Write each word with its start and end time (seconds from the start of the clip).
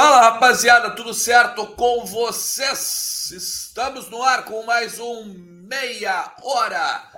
Fala 0.00 0.30
rapaziada, 0.30 0.92
tudo 0.92 1.12
certo 1.12 1.66
com 1.74 2.04
vocês? 2.04 3.32
Estamos 3.32 4.08
no 4.08 4.22
ar 4.22 4.44
com 4.44 4.62
mais 4.62 5.00
um 5.00 5.24
meia 5.34 6.36
hora, 6.40 7.10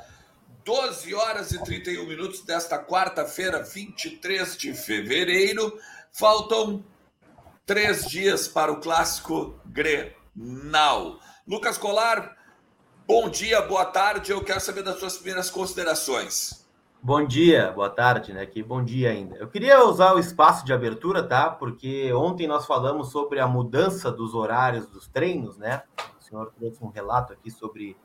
12 0.65 1.15
horas 1.15 1.53
e 1.53 1.63
31 1.63 2.07
minutos 2.07 2.41
desta 2.41 2.79
quarta-feira, 2.79 3.63
23 3.63 4.57
de 4.57 4.73
fevereiro. 4.73 5.79
Faltam 6.11 6.83
três 7.67 8.07
dias 8.07 8.49
para 8.49 8.73
o 8.73 8.81
clássico 8.81 9.61
Grenal. 9.67 11.21
Lucas 11.47 11.77
Colar, 11.77 12.35
bom 13.07 13.29
dia, 13.29 13.61
boa 13.61 13.85
tarde. 13.85 14.33
Eu 14.33 14.43
quero 14.43 14.59
saber 14.59 14.83
das 14.83 14.99
suas 14.99 15.19
primeiras 15.19 15.51
considerações. 15.51 16.60
Bom 17.03 17.25
dia, 17.25 17.73
boa 17.73 17.89
tarde, 17.89 18.31
né? 18.31 18.45
Que 18.45 18.63
bom 18.63 18.85
dia 18.85 19.09
ainda. 19.09 19.35
Eu 19.37 19.49
queria 19.49 19.83
usar 19.87 20.13
o 20.13 20.19
espaço 20.19 20.67
de 20.67 20.73
abertura, 20.75 21.23
tá? 21.23 21.49
Porque 21.49 22.13
ontem 22.13 22.47
nós 22.47 22.67
falamos 22.67 23.11
sobre 23.11 23.41
a 23.41 23.47
mudança 23.47 24.13
dos 24.13 24.35
horários 24.35 24.87
dos 24.87 25.09
treinos, 25.09 25.57
né? 25.57 25.83
O 26.21 26.23
senhor 26.23 26.53
trouxe 26.53 26.85
um 26.85 26.91
relato 26.91 27.33
aqui 27.33 27.51
sobre 27.51 27.97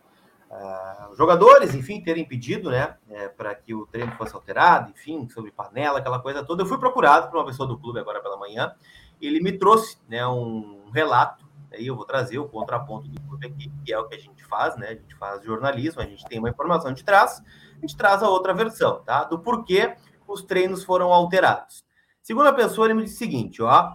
uh, 0.50 1.14
jogadores, 1.14 1.76
enfim, 1.76 2.02
terem 2.02 2.24
pedido, 2.24 2.72
né? 2.72 2.96
É, 3.10 3.28
para 3.28 3.54
que 3.54 3.76
o 3.76 3.86
treino 3.86 4.14
fosse 4.14 4.34
alterado, 4.34 4.92
enfim, 4.92 5.28
sobre 5.28 5.52
panela, 5.52 6.00
aquela 6.00 6.20
coisa 6.20 6.42
toda. 6.42 6.64
Eu 6.64 6.66
fui 6.66 6.78
procurado 6.78 7.30
por 7.30 7.38
uma 7.38 7.46
pessoa 7.46 7.68
do 7.68 7.78
clube 7.78 8.00
agora 8.00 8.22
pela 8.22 8.38
manhã. 8.38 8.74
Ele 9.22 9.42
me 9.42 9.52
trouxe, 9.52 9.98
né? 10.08 10.26
Um 10.26 10.90
relato. 10.94 11.44
Aí 11.74 11.86
eu 11.86 11.98
vou 11.98 12.06
trazer 12.06 12.40
o 12.40 12.48
contraponto 12.48 13.10
do 13.10 13.22
clube 13.24 13.46
aqui, 13.46 13.70
que 13.84 13.92
é 13.92 14.00
o 14.00 14.08
que 14.08 14.16
a 14.16 14.20
gente 14.20 14.46
faz, 14.46 14.78
né? 14.78 14.88
A 14.88 14.96
gente 14.96 15.14
faz 15.16 15.44
jornalismo, 15.44 16.02
a 16.02 16.06
gente 16.06 16.24
tem 16.24 16.40
uma 16.40 16.50
informação 16.50 16.94
de 16.94 17.04
trás 17.04 17.44
gente 17.86 17.98
traz 17.98 18.24
a 18.24 18.30
outra 18.30 18.54
versão, 18.54 19.02
tá? 19.04 19.24
Do 19.24 19.40
porquê 19.40 19.96
os 20.28 20.42
treinos 20.42 20.84
foram 20.84 21.14
alterados. 21.14 21.86
Segunda 22.22 22.52
pessoa, 22.52 22.88
ele 22.88 22.96
me 22.96 23.04
disse 23.04 23.16
o 23.16 23.20
seguinte, 23.20 23.62
ó. 23.62 23.94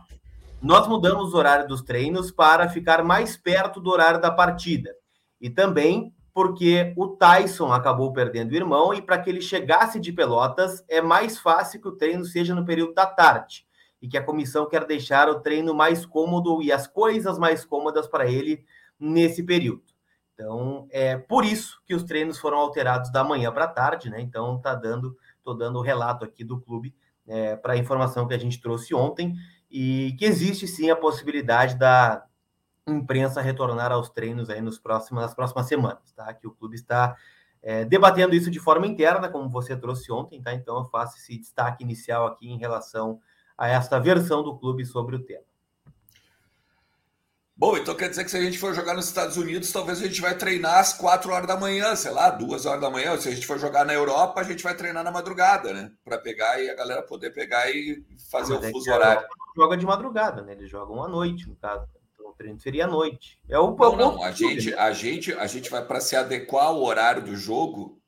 Nós 0.62 0.86
mudamos 0.86 1.32
o 1.32 1.36
horário 1.36 1.66
dos 1.66 1.82
treinos 1.82 2.30
para 2.30 2.68
ficar 2.68 3.02
mais 3.02 3.36
perto 3.36 3.80
do 3.80 3.90
horário 3.90 4.20
da 4.20 4.30
partida. 4.30 4.94
E 5.40 5.48
também 5.48 6.14
porque 6.32 6.92
o 6.96 7.08
Tyson 7.08 7.72
acabou 7.72 8.12
perdendo 8.12 8.52
o 8.52 8.54
irmão 8.54 8.94
e 8.94 9.02
para 9.02 9.18
que 9.18 9.28
ele 9.28 9.40
chegasse 9.40 9.98
de 9.98 10.12
Pelotas, 10.12 10.84
é 10.88 11.00
mais 11.00 11.38
fácil 11.38 11.80
que 11.80 11.88
o 11.88 11.96
treino 11.96 12.24
seja 12.24 12.54
no 12.54 12.64
período 12.64 12.94
da 12.94 13.06
tarde. 13.06 13.66
E 14.00 14.08
que 14.08 14.16
a 14.16 14.22
comissão 14.22 14.68
quer 14.68 14.84
deixar 14.86 15.28
o 15.28 15.40
treino 15.40 15.74
mais 15.74 16.06
cômodo 16.06 16.62
e 16.62 16.70
as 16.70 16.86
coisas 16.86 17.38
mais 17.38 17.64
cômodas 17.64 18.06
para 18.06 18.30
ele 18.30 18.64
nesse 18.98 19.42
período. 19.42 19.82
Então, 20.40 20.86
é 20.90 21.18
por 21.18 21.44
isso 21.44 21.82
que 21.84 21.94
os 21.94 22.02
treinos 22.02 22.38
foram 22.38 22.56
alterados 22.56 23.12
da 23.12 23.22
manhã 23.22 23.52
para 23.52 23.68
tarde, 23.68 24.08
né? 24.08 24.22
Então, 24.22 24.58
tá 24.58 24.74
dando, 24.74 25.14
tô 25.44 25.52
dando 25.52 25.78
o 25.78 25.82
relato 25.82 26.24
aqui 26.24 26.42
do 26.42 26.58
clube 26.58 26.94
é, 27.28 27.56
para 27.56 27.74
a 27.74 27.76
informação 27.76 28.26
que 28.26 28.32
a 28.32 28.38
gente 28.38 28.58
trouxe 28.58 28.94
ontem 28.94 29.34
e 29.70 30.16
que 30.18 30.24
existe 30.24 30.66
sim 30.66 30.88
a 30.88 30.96
possibilidade 30.96 31.76
da 31.76 32.24
imprensa 32.88 33.42
retornar 33.42 33.92
aos 33.92 34.08
treinos 34.08 34.48
aí 34.48 34.62
nos 34.62 34.78
próximos, 34.78 35.22
nas 35.22 35.34
próximas 35.34 35.66
semanas, 35.66 36.10
tá? 36.16 36.32
Que 36.32 36.46
o 36.46 36.52
clube 36.52 36.74
está 36.74 37.14
é, 37.62 37.84
debatendo 37.84 38.34
isso 38.34 38.50
de 38.50 38.58
forma 38.58 38.86
interna, 38.86 39.28
como 39.28 39.46
você 39.50 39.76
trouxe 39.76 40.10
ontem, 40.10 40.40
tá? 40.40 40.54
Então, 40.54 40.78
eu 40.78 40.86
faço 40.86 41.18
esse 41.18 41.36
destaque 41.36 41.84
inicial 41.84 42.26
aqui 42.26 42.48
em 42.48 42.56
relação 42.56 43.20
a 43.58 43.68
esta 43.68 43.98
versão 43.98 44.42
do 44.42 44.56
clube 44.58 44.86
sobre 44.86 45.16
o 45.16 45.22
tema. 45.22 45.49
Bom, 47.60 47.76
então 47.76 47.94
quer 47.94 48.08
dizer 48.08 48.24
que 48.24 48.30
se 48.30 48.38
a 48.38 48.40
gente 48.40 48.58
for 48.58 48.74
jogar 48.74 48.94
nos 48.94 49.04
Estados 49.04 49.36
Unidos, 49.36 49.70
talvez 49.70 50.00
a 50.00 50.06
gente 50.06 50.18
vai 50.22 50.34
treinar 50.34 50.78
às 50.78 50.94
4 50.94 51.30
horas 51.30 51.46
da 51.46 51.58
manhã, 51.58 51.94
sei 51.94 52.10
lá, 52.10 52.30
2 52.30 52.64
horas 52.64 52.80
da 52.80 52.88
manhã. 52.88 53.20
Se 53.20 53.28
a 53.28 53.32
gente 53.32 53.46
for 53.46 53.58
jogar 53.58 53.84
na 53.84 53.92
Europa, 53.92 54.40
a 54.40 54.44
gente 54.44 54.62
vai 54.62 54.74
treinar 54.74 55.04
na 55.04 55.10
madrugada, 55.10 55.74
né? 55.74 55.92
Para 56.02 56.16
pegar 56.16 56.58
e 56.58 56.70
a 56.70 56.74
galera 56.74 57.02
poder 57.02 57.34
pegar 57.34 57.70
e 57.70 58.02
fazer 58.30 58.54
o 58.54 58.64
é 58.64 58.70
fuso 58.70 58.90
horário. 58.90 59.28
Joga 59.54 59.76
de 59.76 59.84
madrugada, 59.84 60.40
né? 60.40 60.52
Eles 60.52 60.70
jogam 60.70 61.04
à 61.04 61.06
noite, 61.06 61.46
no 61.46 61.54
caso. 61.54 61.86
Então 62.14 62.30
o 62.30 62.32
treino 62.32 62.58
seria 62.58 62.86
à 62.86 62.88
noite. 62.88 63.38
É 63.46 63.58
o 63.58 63.76
Não, 63.76 63.94
não, 63.94 64.24
a 64.24 64.32
gente, 64.32 64.72
a 64.72 64.90
gente, 64.94 65.30
a 65.34 65.46
gente 65.46 65.68
vai 65.68 65.84
para 65.84 66.00
se 66.00 66.16
adequar 66.16 66.64
ao 66.64 66.82
horário 66.82 67.20
do 67.20 67.36
jogo, 67.36 68.00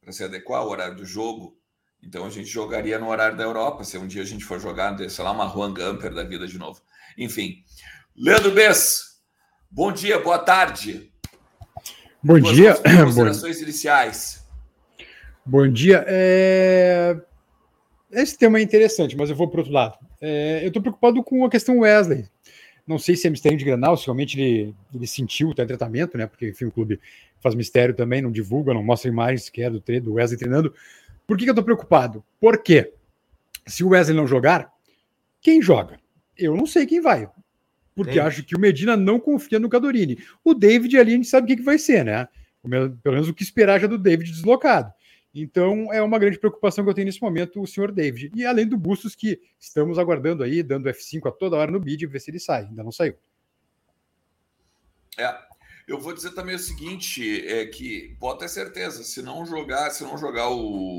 para 0.00 0.14
se 0.14 0.24
adequar 0.24 0.62
ao 0.62 0.70
horário 0.70 0.96
do 0.96 1.04
jogo. 1.04 1.54
Então 2.02 2.24
a 2.24 2.30
gente 2.30 2.48
jogaria 2.48 2.98
no 2.98 3.10
horário 3.10 3.36
da 3.36 3.44
Europa, 3.44 3.84
se 3.84 3.98
um 3.98 4.06
dia 4.06 4.22
a 4.22 4.26
gente 4.26 4.46
for 4.46 4.58
jogar, 4.58 4.96
sei 5.10 5.22
lá, 5.22 5.32
uma 5.32 5.46
Juan 5.46 5.74
Gamper 5.74 6.14
da 6.14 6.24
vida 6.24 6.48
de 6.48 6.56
novo. 6.56 6.80
Enfim. 7.18 7.62
Leandro 8.16 8.52
Bess, 8.52 9.18
bom 9.68 9.90
dia, 9.90 10.20
boa 10.20 10.38
tarde. 10.38 11.10
Bom 12.22 12.38
Duas 12.38 12.54
dia. 12.54 12.76
Considerações 13.04 13.60
iniciais. 13.60 14.46
Bom 15.44 15.66
dia. 15.66 16.04
É... 16.06 17.16
Esse 18.12 18.38
tema 18.38 18.60
é 18.60 18.62
interessante, 18.62 19.16
mas 19.16 19.30
eu 19.30 19.34
vou 19.34 19.48
para 19.48 19.56
o 19.56 19.60
outro 19.62 19.74
lado. 19.74 19.98
É... 20.20 20.60
Eu 20.62 20.68
estou 20.68 20.80
preocupado 20.80 21.24
com 21.24 21.44
a 21.44 21.50
questão 21.50 21.80
Wesley. 21.80 22.28
Não 22.86 23.00
sei 23.00 23.16
se 23.16 23.26
é 23.26 23.30
mistério 23.30 23.58
de 23.58 23.64
Granal, 23.64 23.96
se 23.96 24.06
realmente 24.06 24.40
ele, 24.40 24.76
ele 24.94 25.08
sentiu 25.08 25.48
o 25.48 25.54
tratamento, 25.54 26.16
né? 26.16 26.28
Porque, 26.28 26.50
enfim, 26.50 26.66
o 26.66 26.70
clube 26.70 27.00
faz 27.40 27.56
mistério 27.56 27.96
também, 27.96 28.22
não 28.22 28.30
divulga, 28.30 28.72
não 28.72 28.82
mostra 28.84 29.10
imagens 29.10 29.46
sequer 29.46 29.72
do, 29.72 29.80
do 29.80 30.12
Wesley 30.12 30.38
treinando. 30.38 30.72
Por 31.26 31.36
que, 31.36 31.42
que 31.42 31.50
eu 31.50 31.52
estou 31.52 31.64
preocupado? 31.64 32.24
Porque 32.40 32.92
se 33.66 33.82
o 33.82 33.88
Wesley 33.88 34.16
não 34.16 34.26
jogar, 34.26 34.72
quem 35.40 35.60
joga? 35.60 35.98
Eu 36.38 36.56
não 36.56 36.64
sei 36.64 36.86
quem 36.86 37.00
vai 37.00 37.28
porque 37.94 38.18
acho 38.18 38.42
que 38.42 38.56
o 38.56 38.60
Medina 38.60 38.96
não 38.96 39.20
confia 39.20 39.58
no 39.58 39.68
Cadorini. 39.68 40.18
O 40.42 40.52
David 40.52 40.98
ali 40.98 41.12
a 41.12 41.16
gente 41.16 41.28
sabe 41.28 41.44
o 41.44 41.48
que, 41.48 41.56
que 41.56 41.62
vai 41.62 41.78
ser, 41.78 42.04
né? 42.04 42.28
Pelo 42.62 43.14
menos 43.14 43.28
o 43.28 43.34
que 43.34 43.42
esperar 43.42 43.80
já 43.80 43.86
do 43.86 43.98
David 43.98 44.30
deslocado. 44.30 44.92
Então 45.34 45.92
é 45.92 46.00
uma 46.00 46.18
grande 46.18 46.38
preocupação 46.38 46.84
que 46.84 46.90
eu 46.90 46.94
tenho 46.94 47.06
nesse 47.06 47.20
momento, 47.20 47.60
o 47.60 47.66
senhor 47.66 47.92
David. 47.92 48.30
E 48.34 48.46
além 48.46 48.66
do 48.66 48.76
Bustos, 48.76 49.14
que 49.14 49.40
estamos 49.58 49.98
aguardando 49.98 50.42
aí, 50.42 50.62
dando 50.62 50.88
F5 50.88 51.28
a 51.28 51.32
toda 51.32 51.56
hora 51.56 51.70
no 51.70 51.80
bid, 51.80 52.06
ver 52.06 52.20
se 52.20 52.30
ele 52.30 52.38
sai. 52.38 52.66
Ainda 52.66 52.82
não 52.82 52.92
saiu. 52.92 53.14
É, 55.18 55.36
eu 55.86 56.00
vou 56.00 56.14
dizer 56.14 56.30
também 56.30 56.54
o 56.54 56.58
seguinte: 56.58 57.46
é 57.46 57.66
que 57.66 58.16
pode 58.18 58.40
ter 58.40 58.48
certeza, 58.48 59.02
se 59.02 59.22
não 59.22 59.44
jogar, 59.44 59.90
se 59.90 60.02
não 60.04 60.16
jogar 60.16 60.50
o, 60.50 60.98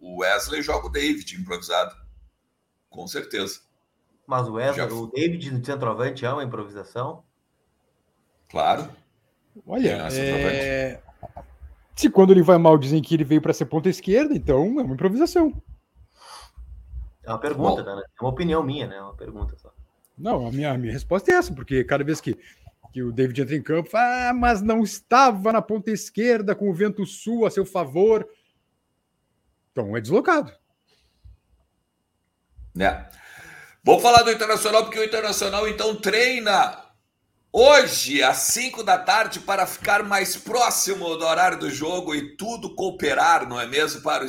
o 0.00 0.20
Wesley, 0.20 0.62
joga 0.62 0.86
o 0.86 0.90
David 0.90 1.36
improvisado. 1.36 1.94
Com 2.88 3.06
certeza. 3.06 3.67
Mas 4.28 4.46
o 4.46 4.52
Wesley, 4.52 4.86
Já... 4.86 4.94
o 4.94 5.06
David 5.06 5.50
no 5.50 5.64
centroavante 5.64 6.22
é 6.26 6.30
uma 6.30 6.44
improvisação? 6.44 7.24
Claro. 8.50 8.86
Olha, 9.66 10.06
é... 10.12 11.00
se 11.96 12.10
quando 12.10 12.32
ele 12.32 12.42
vai 12.42 12.58
mal 12.58 12.76
dizem 12.76 13.00
que 13.00 13.14
ele 13.14 13.24
veio 13.24 13.40
para 13.40 13.54
ser 13.54 13.64
ponta 13.64 13.88
esquerda, 13.88 14.34
então 14.34 14.78
é 14.78 14.82
uma 14.82 14.92
improvisação. 14.92 15.62
É 17.24 17.30
uma 17.30 17.38
pergunta, 17.38 17.82
Bom... 17.82 17.96
né? 17.96 18.02
É 18.02 18.22
uma 18.22 18.30
opinião 18.30 18.62
minha, 18.62 18.86
né? 18.86 18.96
É 18.96 19.00
uma 19.00 19.14
pergunta 19.14 19.56
só. 19.56 19.72
Não, 20.16 20.46
a 20.46 20.52
minha, 20.52 20.72
a 20.72 20.78
minha 20.78 20.92
resposta 20.92 21.32
é 21.32 21.36
essa, 21.36 21.54
porque 21.54 21.82
cada 21.82 22.04
vez 22.04 22.20
que, 22.20 22.38
que 22.92 23.02
o 23.02 23.10
David 23.10 23.40
entra 23.40 23.56
em 23.56 23.62
campo, 23.62 23.88
ah, 23.94 24.32
mas 24.36 24.60
não 24.60 24.82
estava 24.82 25.54
na 25.54 25.62
ponta 25.62 25.90
esquerda 25.90 26.54
com 26.54 26.68
o 26.68 26.74
vento 26.74 27.06
sul 27.06 27.46
a 27.46 27.50
seu 27.50 27.64
favor. 27.64 28.28
Então 29.72 29.96
é 29.96 30.02
deslocado. 30.02 30.52
É. 32.78 33.08
Vou 33.88 33.98
falar 33.98 34.22
do 34.22 34.30
Internacional 34.30 34.84
porque 34.84 34.98
o 34.98 35.04
Internacional 35.04 35.66
então 35.66 35.96
treina 35.96 36.78
hoje 37.50 38.22
às 38.22 38.36
5 38.36 38.82
da 38.82 38.98
tarde 38.98 39.40
para 39.40 39.66
ficar 39.66 40.02
mais 40.02 40.36
próximo 40.36 41.16
do 41.16 41.24
horário 41.24 41.58
do 41.58 41.70
jogo 41.70 42.14
e 42.14 42.36
tudo 42.36 42.74
cooperar, 42.74 43.48
não 43.48 43.58
é 43.58 43.66
mesmo, 43.66 44.02
para 44.02 44.26
o, 44.26 44.28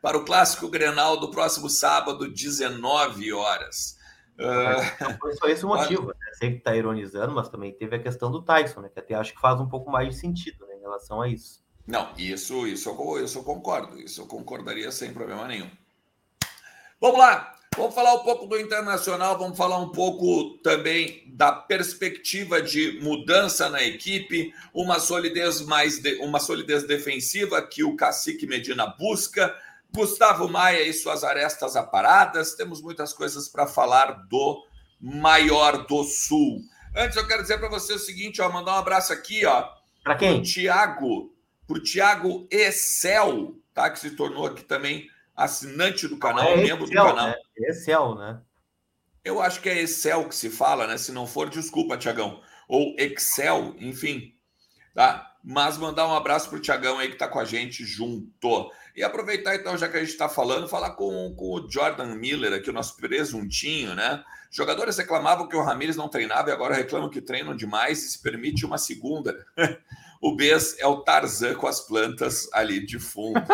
para 0.00 0.16
o 0.16 0.24
clássico 0.24 0.70
Grenal 0.70 1.20
do 1.20 1.30
próximo 1.30 1.68
sábado, 1.68 2.32
19 2.32 3.30
horas. 3.34 3.98
Não 4.38 5.18
foi 5.18 5.34
só 5.34 5.48
esse 5.48 5.66
o 5.66 5.68
motivo, 5.68 6.06
né? 6.06 6.14
Sei 6.38 6.52
que 6.52 6.56
está 6.56 6.74
ironizando, 6.74 7.34
mas 7.34 7.50
também 7.50 7.74
teve 7.74 7.96
a 7.96 8.02
questão 8.02 8.30
do 8.30 8.40
Tyson, 8.40 8.80
né? 8.80 8.88
Que 8.88 9.00
até 9.00 9.14
acho 9.14 9.34
que 9.34 9.40
faz 9.42 9.60
um 9.60 9.68
pouco 9.68 9.90
mais 9.90 10.08
de 10.08 10.14
sentido 10.14 10.66
né, 10.66 10.76
em 10.76 10.80
relação 10.80 11.20
a 11.20 11.28
isso. 11.28 11.62
Não, 11.86 12.10
isso, 12.16 12.66
isso, 12.66 12.88
eu, 12.88 13.22
isso 13.22 13.38
eu 13.38 13.44
concordo, 13.44 14.00
isso 14.00 14.22
eu 14.22 14.26
concordaria 14.26 14.90
sem 14.90 15.12
problema 15.12 15.46
nenhum. 15.46 15.70
Vamos 16.98 17.18
lá, 17.18 17.53
Vamos 17.76 17.92
falar 17.92 18.14
um 18.14 18.20
pouco 18.20 18.46
do 18.46 18.58
internacional, 18.58 19.36
vamos 19.36 19.58
falar 19.58 19.78
um 19.78 19.90
pouco 19.90 20.56
também 20.58 21.24
da 21.26 21.50
perspectiva 21.50 22.62
de 22.62 23.00
mudança 23.02 23.68
na 23.68 23.82
equipe, 23.82 24.54
uma 24.72 25.00
solidez 25.00 25.60
mais 25.60 25.98
de, 25.98 26.14
uma 26.18 26.38
solidez 26.38 26.86
defensiva 26.86 27.60
que 27.60 27.82
o 27.82 27.96
Cacique 27.96 28.46
Medina 28.46 28.86
busca, 28.86 29.52
Gustavo 29.92 30.48
Maia 30.48 30.82
e 30.82 30.92
suas 30.92 31.24
arestas 31.24 31.74
aparadas. 31.74 32.54
Temos 32.54 32.80
muitas 32.80 33.12
coisas 33.12 33.48
para 33.48 33.66
falar 33.66 34.24
do 34.28 34.64
maior 35.00 35.84
do 35.84 36.04
Sul. 36.04 36.60
Antes 36.94 37.16
eu 37.16 37.26
quero 37.26 37.42
dizer 37.42 37.58
para 37.58 37.68
você 37.68 37.94
o 37.94 37.98
seguinte, 37.98 38.40
ó, 38.40 38.48
mandar 38.48 38.74
um 38.74 38.78
abraço 38.78 39.12
aqui, 39.12 39.44
ó, 39.44 39.68
para 40.04 40.14
quem? 40.14 40.34
Pro 40.34 40.42
Tiago, 40.42 41.34
pro 41.66 41.82
Tiago 41.82 42.46
Excel, 42.52 43.56
tá, 43.74 43.90
que 43.90 43.98
se 43.98 44.12
tornou 44.12 44.46
aqui 44.46 44.62
também 44.62 45.08
assinante 45.34 46.08
do 46.08 46.18
canal, 46.18 46.52
é 46.52 46.56
membro 46.56 46.84
Excel, 46.84 47.04
do 47.04 47.10
canal. 47.10 47.28
Né? 47.28 47.36
Excel, 47.68 48.14
né? 48.16 48.40
Eu 49.24 49.40
acho 49.40 49.60
que 49.60 49.68
é 49.68 49.80
Excel 49.80 50.28
que 50.28 50.34
se 50.34 50.50
fala, 50.50 50.86
né? 50.86 50.98
Se 50.98 51.12
não 51.12 51.26
for, 51.26 51.48
desculpa, 51.48 51.96
Tiagão. 51.96 52.40
Ou 52.68 52.94
Excel, 52.98 53.74
enfim. 53.78 54.34
Tá? 54.94 55.34
mas 55.44 55.76
mandar 55.76 56.08
um 56.08 56.14
abraço 56.14 56.48
para 56.48 56.56
o 56.56 56.60
Tiagão 56.60 56.98
aí 56.98 57.08
que 57.08 57.14
está 57.14 57.28
com 57.28 57.38
a 57.38 57.44
gente 57.44 57.84
junto. 57.84 58.70
E 58.96 59.02
aproveitar 59.02 59.54
então, 59.54 59.76
já 59.76 59.86
que 59.86 59.98
a 59.98 60.00
gente 60.00 60.08
está 60.08 60.26
falando, 60.26 60.66
falar 60.66 60.92
com, 60.92 61.34
com 61.36 61.52
o 61.52 61.70
Jordan 61.70 62.14
Miller 62.14 62.54
aqui, 62.54 62.70
o 62.70 62.72
nosso 62.72 62.96
presuntinho, 62.96 63.94
né? 63.94 64.24
Jogadores 64.50 64.96
reclamavam 64.96 65.46
que 65.46 65.56
o 65.56 65.62
Ramires 65.62 65.96
não 65.96 66.08
treinava 66.08 66.48
e 66.48 66.52
agora 66.52 66.74
reclamam 66.74 67.10
que 67.10 67.20
treinam 67.20 67.54
demais 67.54 68.02
e 68.02 68.08
se 68.08 68.22
permite 68.22 68.64
uma 68.64 68.78
segunda. 68.78 69.46
o 70.24 70.34
Bes 70.34 70.74
é 70.78 70.86
o 70.86 71.02
Tarzan 71.02 71.54
com 71.54 71.66
as 71.66 71.82
plantas 71.82 72.48
ali 72.50 72.80
de 72.86 72.98
fundo. 72.98 73.38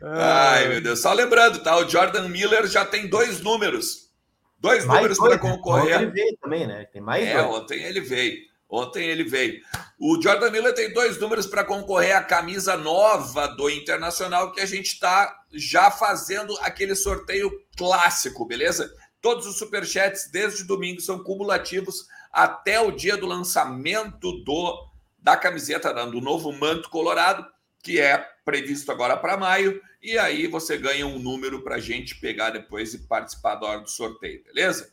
Ai, 0.00 0.68
meu 0.68 0.80
Deus. 0.80 1.00
Só 1.00 1.12
lembrando, 1.12 1.60
tá? 1.60 1.76
O 1.76 1.88
Jordan 1.88 2.28
Miller 2.28 2.68
já 2.68 2.84
tem 2.84 3.08
dois 3.08 3.40
números. 3.40 4.12
Dois 4.60 4.84
mais 4.84 4.98
números 4.98 5.18
para 5.18 5.38
concorrer. 5.38 5.96
Ontem 5.96 6.02
ele 6.02 6.12
veio 6.12 6.36
também, 6.40 6.68
né? 6.68 6.84
Tem 6.84 7.02
mais 7.02 7.26
é, 7.26 7.34
dois. 7.34 7.46
ontem 7.46 7.82
ele 7.82 8.00
veio. 8.00 8.38
Ontem 8.70 9.08
ele 9.08 9.24
veio. 9.24 9.60
O 9.98 10.22
Jordan 10.22 10.52
Miller 10.52 10.72
tem 10.72 10.92
dois 10.92 11.18
números 11.18 11.48
para 11.48 11.64
concorrer 11.64 12.16
à 12.16 12.22
camisa 12.22 12.76
nova 12.76 13.48
do 13.48 13.68
Internacional 13.68 14.52
que 14.52 14.60
a 14.60 14.66
gente 14.66 14.92
está 14.92 15.36
já 15.52 15.90
fazendo 15.90 16.56
aquele 16.60 16.94
sorteio 16.94 17.50
clássico, 17.76 18.46
beleza? 18.46 18.88
Todos 19.20 19.48
os 19.48 19.58
superchats 19.58 20.30
desde 20.30 20.62
domingo 20.62 21.00
são 21.00 21.24
cumulativos 21.24 22.06
até 22.32 22.80
o 22.80 22.90
dia 22.90 23.16
do 23.16 23.26
lançamento 23.26 24.32
do 24.44 24.88
da 25.18 25.36
camiseta 25.36 25.92
do 26.06 26.20
novo 26.20 26.52
manto 26.52 26.88
colorado, 26.88 27.44
que 27.82 28.00
é 28.00 28.18
previsto 28.44 28.90
agora 28.90 29.16
para 29.16 29.36
maio, 29.36 29.80
e 30.00 30.16
aí 30.16 30.46
você 30.46 30.78
ganha 30.78 31.06
um 31.06 31.18
número 31.18 31.62
para 31.62 31.76
a 31.76 31.80
gente 31.80 32.18
pegar 32.20 32.50
depois 32.50 32.94
e 32.94 33.06
participar 33.06 33.56
da 33.56 33.66
hora 33.66 33.80
do 33.80 33.90
sorteio, 33.90 34.42
beleza? 34.44 34.92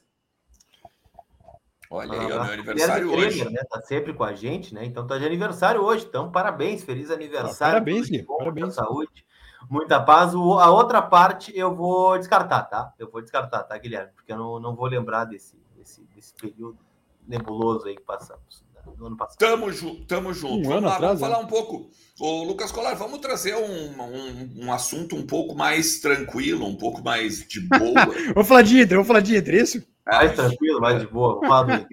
Olha 1.90 2.20
aí, 2.20 2.32
é 2.32 2.36
o 2.36 2.44
meu 2.44 2.54
aniversário 2.54 3.14
hoje. 3.14 3.50
né? 3.50 3.64
Tá 3.70 3.80
sempre 3.82 4.14
com 4.14 4.24
a 4.24 4.34
gente, 4.34 4.74
né? 4.74 4.84
Então 4.84 5.06
tá 5.06 5.18
de 5.18 5.26
aniversário 5.26 5.82
hoje. 5.82 6.06
Então, 6.06 6.32
parabéns, 6.32 6.84
feliz 6.84 7.12
aniversário. 7.12 7.74
parabéns, 7.74 8.10
Gui. 8.10 8.24
Parabéns. 8.24 8.74
Saúde, 8.74 9.26
muita 9.70 10.02
paz. 10.02 10.34
O, 10.34 10.60
a 10.60 10.72
outra 10.72 11.02
parte 11.02 11.56
eu 11.56 11.74
vou 11.74 12.18
descartar, 12.18 12.64
tá? 12.64 12.94
Eu 12.98 13.10
vou 13.10 13.22
descartar, 13.22 13.64
tá, 13.64 13.78
Guilherme? 13.78 14.12
Porque 14.14 14.34
eu 14.34 14.38
não, 14.38 14.60
não 14.60 14.76
vou 14.76 14.88
lembrar 14.88 15.26
desse, 15.26 15.56
desse, 15.78 16.04
desse 16.16 16.34
período 16.34 16.80
nebuloso 17.28 17.88
aí 17.88 17.96
que 17.96 18.02
passamos 18.02 18.64
né? 18.74 18.82
no 18.98 19.08
ano 19.08 19.18
passado. 19.18 19.38
Tamo, 19.38 19.72
ju 19.72 20.06
tamo 20.06 20.34
junto. 20.34 20.68
Um 20.68 20.70
vamos 20.70 20.84
lá, 20.84 20.96
atrás, 20.96 21.20
vamos 21.20 21.22
falar 21.22 21.38
né? 21.40 21.46
um 21.46 21.48
pouco. 21.48 21.90
Ô, 22.20 22.44
Lucas 22.44 22.72
Colar, 22.72 22.96
vamos 22.96 23.20
trazer 23.20 23.56
um, 23.56 24.02
um, 24.02 24.66
um, 24.66 24.74
assunto 24.74 25.16
um 25.16 25.26
pouco 25.26 25.54
mais 25.54 26.00
tranquilo, 26.00 26.66
um 26.66 26.76
pouco 26.76 27.04
mais 27.04 27.46
de 27.46 27.60
boa. 27.62 28.06
vamos 28.34 28.48
falar 28.48 28.62
de 28.62 28.78
Hidra, 28.78 28.98
vamos 28.98 29.08
falar 29.08 29.20
de 29.20 29.36
Hidra, 29.36 29.56
isso? 29.58 29.86
Mais 30.06 30.34
tranquilo, 30.34 30.80
mais 30.80 31.02
de 31.02 31.08
boa. 31.08 31.42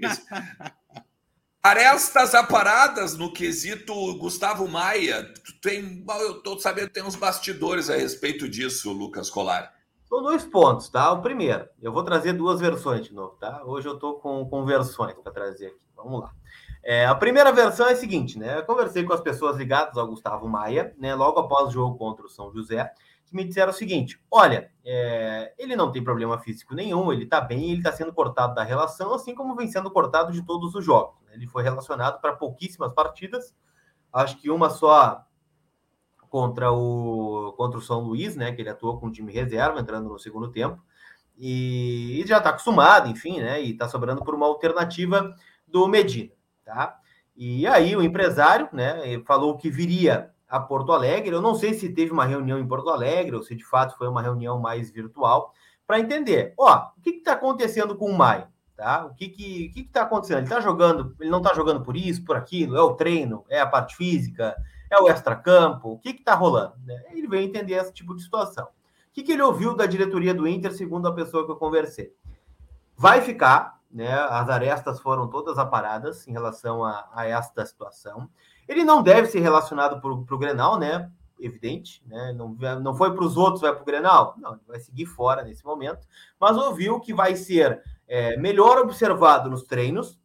Arestas 1.63 2.35
aparadas 2.35 3.17
no 3.17 3.33
quesito 3.33 3.95
Gustavo 4.19 4.67
Maia. 4.67 5.33
Tem, 5.61 6.05
eu 6.21 6.39
estou 6.39 6.59
sabendo 6.59 6.89
que 6.89 6.95
tem 6.95 7.05
uns 7.05 7.15
bastidores 7.15 7.89
a 7.89 7.97
respeito 7.97 8.49
disso, 8.49 8.93
Lucas 8.93 9.31
Colar. 9.31 9.73
São 10.13 10.23
dois 10.23 10.45
pontos, 10.45 10.91
tá? 10.91 11.11
O 11.11 11.23
primeiro, 11.23 11.67
eu 11.81 11.91
vou 11.91 12.05
trazer 12.05 12.35
duas 12.35 12.61
versões 12.61 13.07
de 13.07 13.15
novo, 13.15 13.35
tá? 13.41 13.63
Hoje 13.65 13.89
eu 13.89 13.95
estou 13.95 14.21
com, 14.21 14.45
com 14.45 14.63
versões 14.63 15.15
para 15.15 15.33
trazer 15.33 15.69
aqui. 15.69 15.87
Vamos 15.97 16.21
lá. 16.21 16.31
É, 16.85 17.07
a 17.07 17.15
primeira 17.15 17.51
versão 17.51 17.87
é 17.87 17.93
a 17.93 17.97
seguinte, 17.97 18.39
né? 18.39 18.59
Eu 18.59 18.65
conversei 18.67 19.05
com 19.05 19.15
as 19.15 19.23
pessoas 19.23 19.57
ligadas 19.57 19.97
ao 19.97 20.07
Gustavo 20.07 20.47
Maia, 20.47 20.95
né? 20.99 21.15
Logo 21.15 21.41
após 21.41 21.69
o 21.69 21.71
jogo 21.71 21.97
contra 21.97 22.27
o 22.27 22.29
São 22.29 22.53
José 22.53 22.93
que 23.25 23.35
me 23.35 23.43
disseram 23.43 23.71
o 23.71 23.75
seguinte: 23.75 24.23
olha, 24.31 24.71
é, 24.85 25.55
ele 25.57 25.75
não 25.75 25.91
tem 25.91 26.05
problema 26.05 26.39
físico 26.39 26.75
nenhum, 26.75 27.11
ele 27.11 27.25
está 27.25 27.41
bem, 27.41 27.71
ele 27.71 27.79
está 27.79 27.91
sendo 27.91 28.13
cortado 28.13 28.55
da 28.55 28.63
relação, 28.63 29.15
assim 29.15 29.35
como 29.35 29.57
vem 29.57 29.69
sendo 29.69 29.91
cortado 29.91 30.31
de 30.31 30.45
todos 30.45 30.75
os 30.75 30.85
jogos. 30.85 31.19
Né? 31.25 31.37
Ele 31.37 31.47
foi 31.47 31.63
relacionado 31.63 32.21
para 32.21 32.35
pouquíssimas 32.35 32.93
partidas, 32.93 33.55
acho 34.13 34.37
que 34.37 34.51
uma 34.51 34.69
só 34.69 35.25
contra 36.33 36.73
o 36.73 37.53
contra 37.59 37.79
o 37.79 37.83
São 37.83 38.01
Luís, 38.01 38.35
né? 38.35 38.53
Que 38.53 38.63
ele 38.63 38.71
atuou 38.71 38.99
com 38.99 39.09
o 39.09 39.13
time 39.13 39.31
reserva, 39.31 39.79
entrando 39.79 40.09
no 40.09 40.19
segundo 40.19 40.51
tempo, 40.51 40.83
e, 41.37 42.23
e 42.23 42.27
já 42.27 42.39
está 42.39 42.49
acostumado, 42.49 43.07
enfim, 43.07 43.39
né? 43.39 43.63
E 43.63 43.73
está 43.73 43.87
sobrando 43.87 44.25
por 44.25 44.35
uma 44.35 44.47
alternativa 44.47 45.35
do 45.69 45.87
Medina, 45.87 46.33
tá? 46.65 46.99
E 47.37 47.67
aí 47.67 47.95
o 47.95 48.03
empresário, 48.03 48.67
né, 48.73 49.21
falou 49.27 49.59
que 49.59 49.71
viria 49.71 50.31
a 50.49 50.59
Porto 50.59 50.93
Alegre. 50.93 51.35
Eu 51.35 51.43
não 51.43 51.55
sei 51.55 51.75
se 51.75 51.91
teve 51.91 52.13
uma 52.13 52.25
reunião 52.25 52.59
em 52.59 52.67
Porto 52.67 52.89
Alegre 52.89 53.37
ou 53.37 53.43
se 53.43 53.55
de 53.55 53.65
fato 53.65 53.97
foi 53.99 54.09
uma 54.09 54.23
reunião 54.23 54.59
mais 54.59 54.91
virtual, 54.91 55.53
para 55.87 56.01
entender, 56.01 56.55
ó, 56.59 56.93
o 56.97 57.03
que 57.03 57.11
está 57.11 57.33
acontecendo 57.33 57.95
com 57.95 58.07
o 58.07 58.17
Maio, 58.17 58.47
tá? 58.75 59.05
O 59.05 59.15
que 59.15 59.29
que 59.29 59.69
que 59.69 59.81
está 59.81 60.03
acontecendo? 60.03 60.39
Ele 60.39 60.47
está 60.47 60.61
jogando, 60.63 61.15
ele 61.21 61.29
não 61.29 61.43
está 61.43 61.53
jogando 61.53 61.83
por 61.83 61.95
isso, 61.95 62.25
por 62.25 62.37
aquilo, 62.37 62.77
é 62.77 62.81
o 62.81 62.95
treino, 62.95 63.45
é 63.51 63.61
a 63.61 63.67
parte 63.67 63.97
física, 63.97 64.57
é 64.95 64.99
o 64.99 65.09
extracampo, 65.09 65.93
o 65.93 65.99
que 65.99 66.11
está 66.11 66.35
rolando? 66.35 66.75
Né? 66.85 67.03
Ele 67.11 67.27
veio 67.27 67.45
entender 67.45 67.75
esse 67.75 67.93
tipo 67.93 68.15
de 68.15 68.23
situação. 68.23 68.65
O 68.65 68.69
que, 69.13 69.23
que 69.23 69.33
ele 69.33 69.43
ouviu 69.43 69.75
da 69.75 69.87
diretoria 69.87 70.33
do 70.33 70.49
Inter, 70.49 70.73
segundo 70.73 71.07
a 71.07 71.13
pessoa 71.13 71.45
que 71.45 71.51
eu 71.51 71.57
conversei? 71.57 72.15
Vai 72.97 73.21
ficar, 73.21 73.79
né? 73.91 74.13
As 74.13 74.49
arestas 74.49 75.01
foram 75.01 75.29
todas 75.29 75.59
aparadas 75.59 76.27
em 76.27 76.33
relação 76.33 76.83
a, 76.85 77.09
a 77.13 77.27
esta 77.27 77.65
situação. 77.67 78.29
Ele 78.67 78.85
não 78.85 79.03
deve 79.03 79.29
ser 79.29 79.41
relacionado 79.41 80.01
para 80.01 80.11
o 80.11 80.39
Grenal, 80.39 80.79
né? 80.79 81.11
Evidente, 81.39 82.03
né? 82.07 82.33
Não, 82.33 82.57
não 82.81 82.95
foi 82.95 83.15
para 83.15 83.25
os 83.25 83.37
outros, 83.37 83.61
vai 83.61 83.73
para 83.73 83.83
o 83.83 83.87
Grenal? 83.87 84.35
Não, 84.39 84.53
ele 84.53 84.63
vai 84.67 84.81
seguir 84.81 85.07
fora 85.07 85.43
nesse 85.43 85.65
momento. 85.65 86.07
Mas 86.41 86.57
ouviu 86.57 87.01
que 87.01 87.13
vai 87.13 87.37
ser 87.37 87.83
é, 88.09 88.37
melhor 88.39 88.79
observado 88.79 89.51
nos 89.51 89.65
treinos 89.65 90.19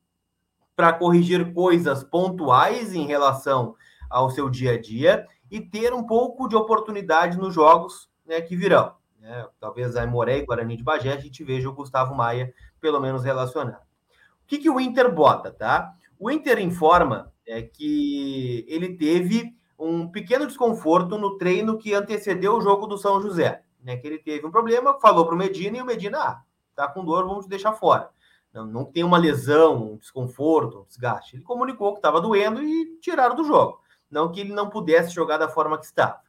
para 0.76 0.94
corrigir 0.94 1.54
coisas 1.54 2.04
pontuais 2.04 2.94
em 2.94 3.08
relação 3.08 3.76
ao 4.10 4.30
seu 4.30 4.50
dia 4.50 4.74
a 4.74 4.82
dia 4.82 5.28
e 5.50 5.60
ter 5.60 5.94
um 5.94 6.06
pouco 6.06 6.48
de 6.48 6.56
oportunidade 6.56 7.38
nos 7.38 7.54
jogos 7.54 8.10
né, 8.26 8.42
que 8.42 8.56
virão. 8.56 8.94
Né? 9.20 9.48
Talvez 9.60 9.96
a 9.96 10.06
Moré 10.06 10.40
e 10.40 10.46
Guarani 10.46 10.78
de 10.78 10.84
Bagé 10.84 11.14
a 11.14 11.20
gente 11.20 11.44
veja 11.44 11.70
o 11.70 11.74
Gustavo 11.74 12.14
Maia 12.14 12.54
pelo 12.80 13.00
menos 13.00 13.24
relacionado. 13.24 13.82
O 13.82 14.48
que, 14.48 14.60
que 14.60 14.70
o 14.70 14.80
Inter 14.80 15.14
bota, 15.14 15.52
tá? 15.52 15.94
O 16.20 16.32
Inter 16.32 16.60
informa 16.60 17.32
é 17.46 17.62
que 17.62 18.66
ele 18.68 18.96
teve 18.96 19.56
um 19.78 20.08
pequeno 20.08 20.48
desconforto 20.48 21.18
no 21.18 21.38
treino 21.38 21.78
que 21.78 21.94
antecedeu 21.94 22.58
o 22.58 22.62
jogo 22.62 22.88
do 22.88 22.98
São 22.98 23.22
José. 23.22 23.62
Né, 23.84 23.96
que 23.96 24.08
ele 24.08 24.18
teve 24.18 24.46
um 24.46 24.52
problema, 24.52 25.00
falou 25.00 25.26
para 25.26 25.36
o 25.36 25.38
Medina 25.38 25.78
e 25.78 25.82
o 25.82 25.86
Medina, 25.86 26.18
ah, 26.18 26.42
tá 26.76 26.88
com 26.88 27.06
dor, 27.06 27.26
vamos 27.26 27.48
deixar 27.48 27.72
fora. 27.74 28.10
Não, 28.54 28.66
não 28.66 28.86
tem 28.86 29.04
uma 29.04 29.18
lesão, 29.18 29.94
um 29.94 29.98
desconforto, 29.98 30.80
um 30.80 30.86
desgaste. 30.86 31.36
Ele 31.36 31.44
comunicou 31.44 31.94
que 31.94 32.00
estava 32.00 32.20
doendo 32.20 32.62
e 32.62 32.98
tiraram 33.00 33.36
do 33.36 33.46
jogo. 33.46 33.80
Não 34.10 34.32
que 34.32 34.40
ele 34.40 34.54
não 34.54 34.70
pudesse 34.70 35.14
jogar 35.14 35.38
da 35.38 35.50
forma 35.50 35.78
que 35.78 35.86
estava. 35.86 36.22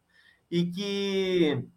E 0.51 0.67
que 0.67 1.69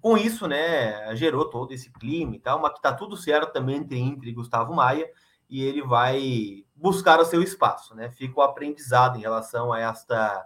com 0.00 0.18
isso, 0.18 0.46
né, 0.46 1.16
gerou 1.16 1.48
todo 1.48 1.72
esse 1.72 1.90
clima 1.90 2.36
e 2.36 2.38
tal, 2.38 2.60
mas 2.60 2.74
que 2.74 2.82
tá 2.82 2.92
tudo 2.92 3.16
certo 3.16 3.54
também 3.54 3.76
entre 3.76 3.98
Inter 3.98 4.28
e 4.28 4.34
Gustavo 4.34 4.74
Maia 4.74 5.08
e 5.48 5.62
ele 5.62 5.82
vai 5.82 6.64
buscar 6.74 7.20
o 7.20 7.24
seu 7.24 7.42
espaço, 7.42 7.94
né? 7.94 8.10
Fica 8.10 8.38
o 8.38 8.42
aprendizado 8.42 9.16
em 9.16 9.22
relação 9.22 9.72
a 9.72 9.80
esta, 9.80 10.44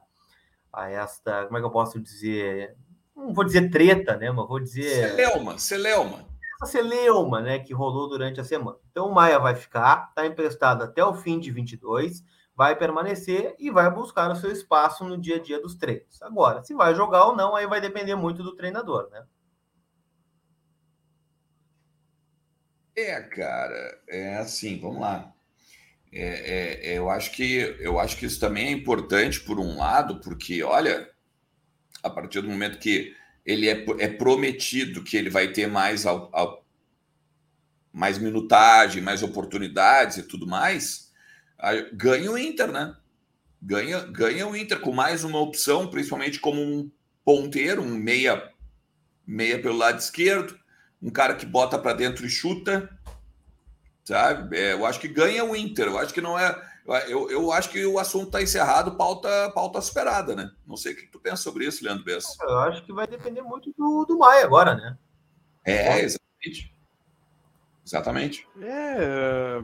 a 0.72 0.90
esta, 0.90 1.46
como 1.46 1.56
é 1.56 1.60
que 1.60 1.66
eu 1.66 1.70
posso 1.70 2.00
dizer? 2.00 2.76
Não 3.16 3.32
vou 3.32 3.44
dizer 3.44 3.70
treta, 3.70 4.16
né? 4.16 4.30
Mas 4.30 4.46
vou 4.46 4.60
dizer. 4.60 5.16
Celeuma, 5.16 5.58
celeuma. 5.58 6.24
Essa 6.62 6.72
celeuma, 6.72 7.40
né? 7.40 7.58
Que 7.58 7.72
rolou 7.72 8.08
durante 8.08 8.40
a 8.40 8.44
semana. 8.44 8.78
Então 8.90 9.08
o 9.08 9.14
Maia 9.14 9.38
vai 9.38 9.54
ficar, 9.54 10.08
está 10.10 10.26
emprestado 10.26 10.84
até 10.84 11.04
o 11.04 11.14
fim 11.14 11.38
de 11.38 11.50
22, 11.50 12.22
vai 12.58 12.74
permanecer 12.74 13.54
e 13.56 13.70
vai 13.70 13.88
buscar 13.88 14.28
o 14.32 14.34
seu 14.34 14.50
espaço 14.50 15.04
no 15.04 15.16
dia 15.16 15.36
a 15.36 15.38
dia 15.40 15.62
dos 15.62 15.76
treinos. 15.76 16.20
Agora, 16.20 16.60
se 16.64 16.74
vai 16.74 16.92
jogar 16.92 17.26
ou 17.26 17.36
não, 17.36 17.54
aí 17.54 17.68
vai 17.68 17.80
depender 17.80 18.16
muito 18.16 18.42
do 18.42 18.56
treinador, 18.56 19.08
né? 19.12 19.24
É, 22.96 23.20
cara, 23.20 24.02
é 24.08 24.38
assim, 24.38 24.80
vamos 24.80 25.00
lá. 25.00 25.32
É, 26.12 26.20
é, 26.20 26.94
é, 26.94 26.98
eu 26.98 27.08
acho 27.08 27.30
que 27.30 27.76
eu 27.78 27.96
acho 28.00 28.16
que 28.16 28.26
isso 28.26 28.40
também 28.40 28.66
é 28.66 28.72
importante 28.72 29.38
por 29.38 29.60
um 29.60 29.78
lado, 29.78 30.20
porque 30.20 30.60
olha, 30.60 31.08
a 32.02 32.10
partir 32.10 32.40
do 32.40 32.48
momento 32.48 32.80
que 32.80 33.14
ele 33.46 33.68
é, 33.68 33.86
é 34.00 34.08
prometido 34.08 35.04
que 35.04 35.16
ele 35.16 35.30
vai 35.30 35.52
ter 35.52 35.68
mais 35.68 36.04
ao, 36.04 36.28
ao, 36.32 36.66
mais 37.92 38.18
minutagem, 38.18 39.00
mais 39.00 39.22
oportunidades 39.22 40.16
e 40.16 40.24
tudo 40.24 40.44
mais, 40.44 41.07
ganha 41.92 42.30
o 42.30 42.38
Inter, 42.38 42.70
né? 42.70 42.96
Ganha, 43.60 44.00
ganha 44.00 44.46
o 44.46 44.56
Inter 44.56 44.80
com 44.80 44.92
mais 44.92 45.24
uma 45.24 45.40
opção, 45.40 45.90
principalmente 45.90 46.38
como 46.38 46.60
um 46.60 46.90
ponteiro, 47.24 47.82
um 47.82 47.94
meia 47.94 48.52
meia 49.26 49.60
pelo 49.60 49.76
lado 49.76 49.98
esquerdo 49.98 50.58
um 51.02 51.10
cara 51.10 51.34
que 51.34 51.46
bota 51.46 51.78
para 51.78 51.92
dentro 51.94 52.26
e 52.26 52.28
chuta, 52.28 52.90
sabe? 54.04 54.56
É, 54.56 54.72
eu 54.72 54.84
acho 54.84 55.00
que 55.00 55.08
ganha 55.08 55.44
o 55.44 55.54
Inter. 55.54 55.86
Eu 55.86 55.98
acho 55.98 56.12
que 56.12 56.20
não 56.20 56.38
é. 56.38 56.68
Eu, 57.06 57.30
eu 57.30 57.52
acho 57.52 57.68
que 57.70 57.84
o 57.84 57.98
assunto 57.98 58.26
está 58.28 58.42
encerrado, 58.42 58.96
pauta, 58.96 59.50
pauta 59.54 59.80
superada, 59.80 60.34
né? 60.34 60.50
Não 60.66 60.76
sei 60.76 60.92
o 60.92 60.96
que 60.96 61.06
tu 61.06 61.20
pensa 61.20 61.36
sobre 61.36 61.66
isso, 61.66 61.84
Leandro 61.84 62.04
Bessa. 62.04 62.34
Eu 62.42 62.58
acho 62.60 62.82
que 62.84 62.92
vai 62.92 63.06
depender 63.06 63.42
muito 63.42 63.72
do, 63.76 64.06
do 64.06 64.18
Maia 64.18 64.44
agora, 64.44 64.74
né? 64.74 64.96
É, 65.64 66.00
exatamente. 66.00 66.74
Exatamente. 67.84 68.48
É. 68.62 69.62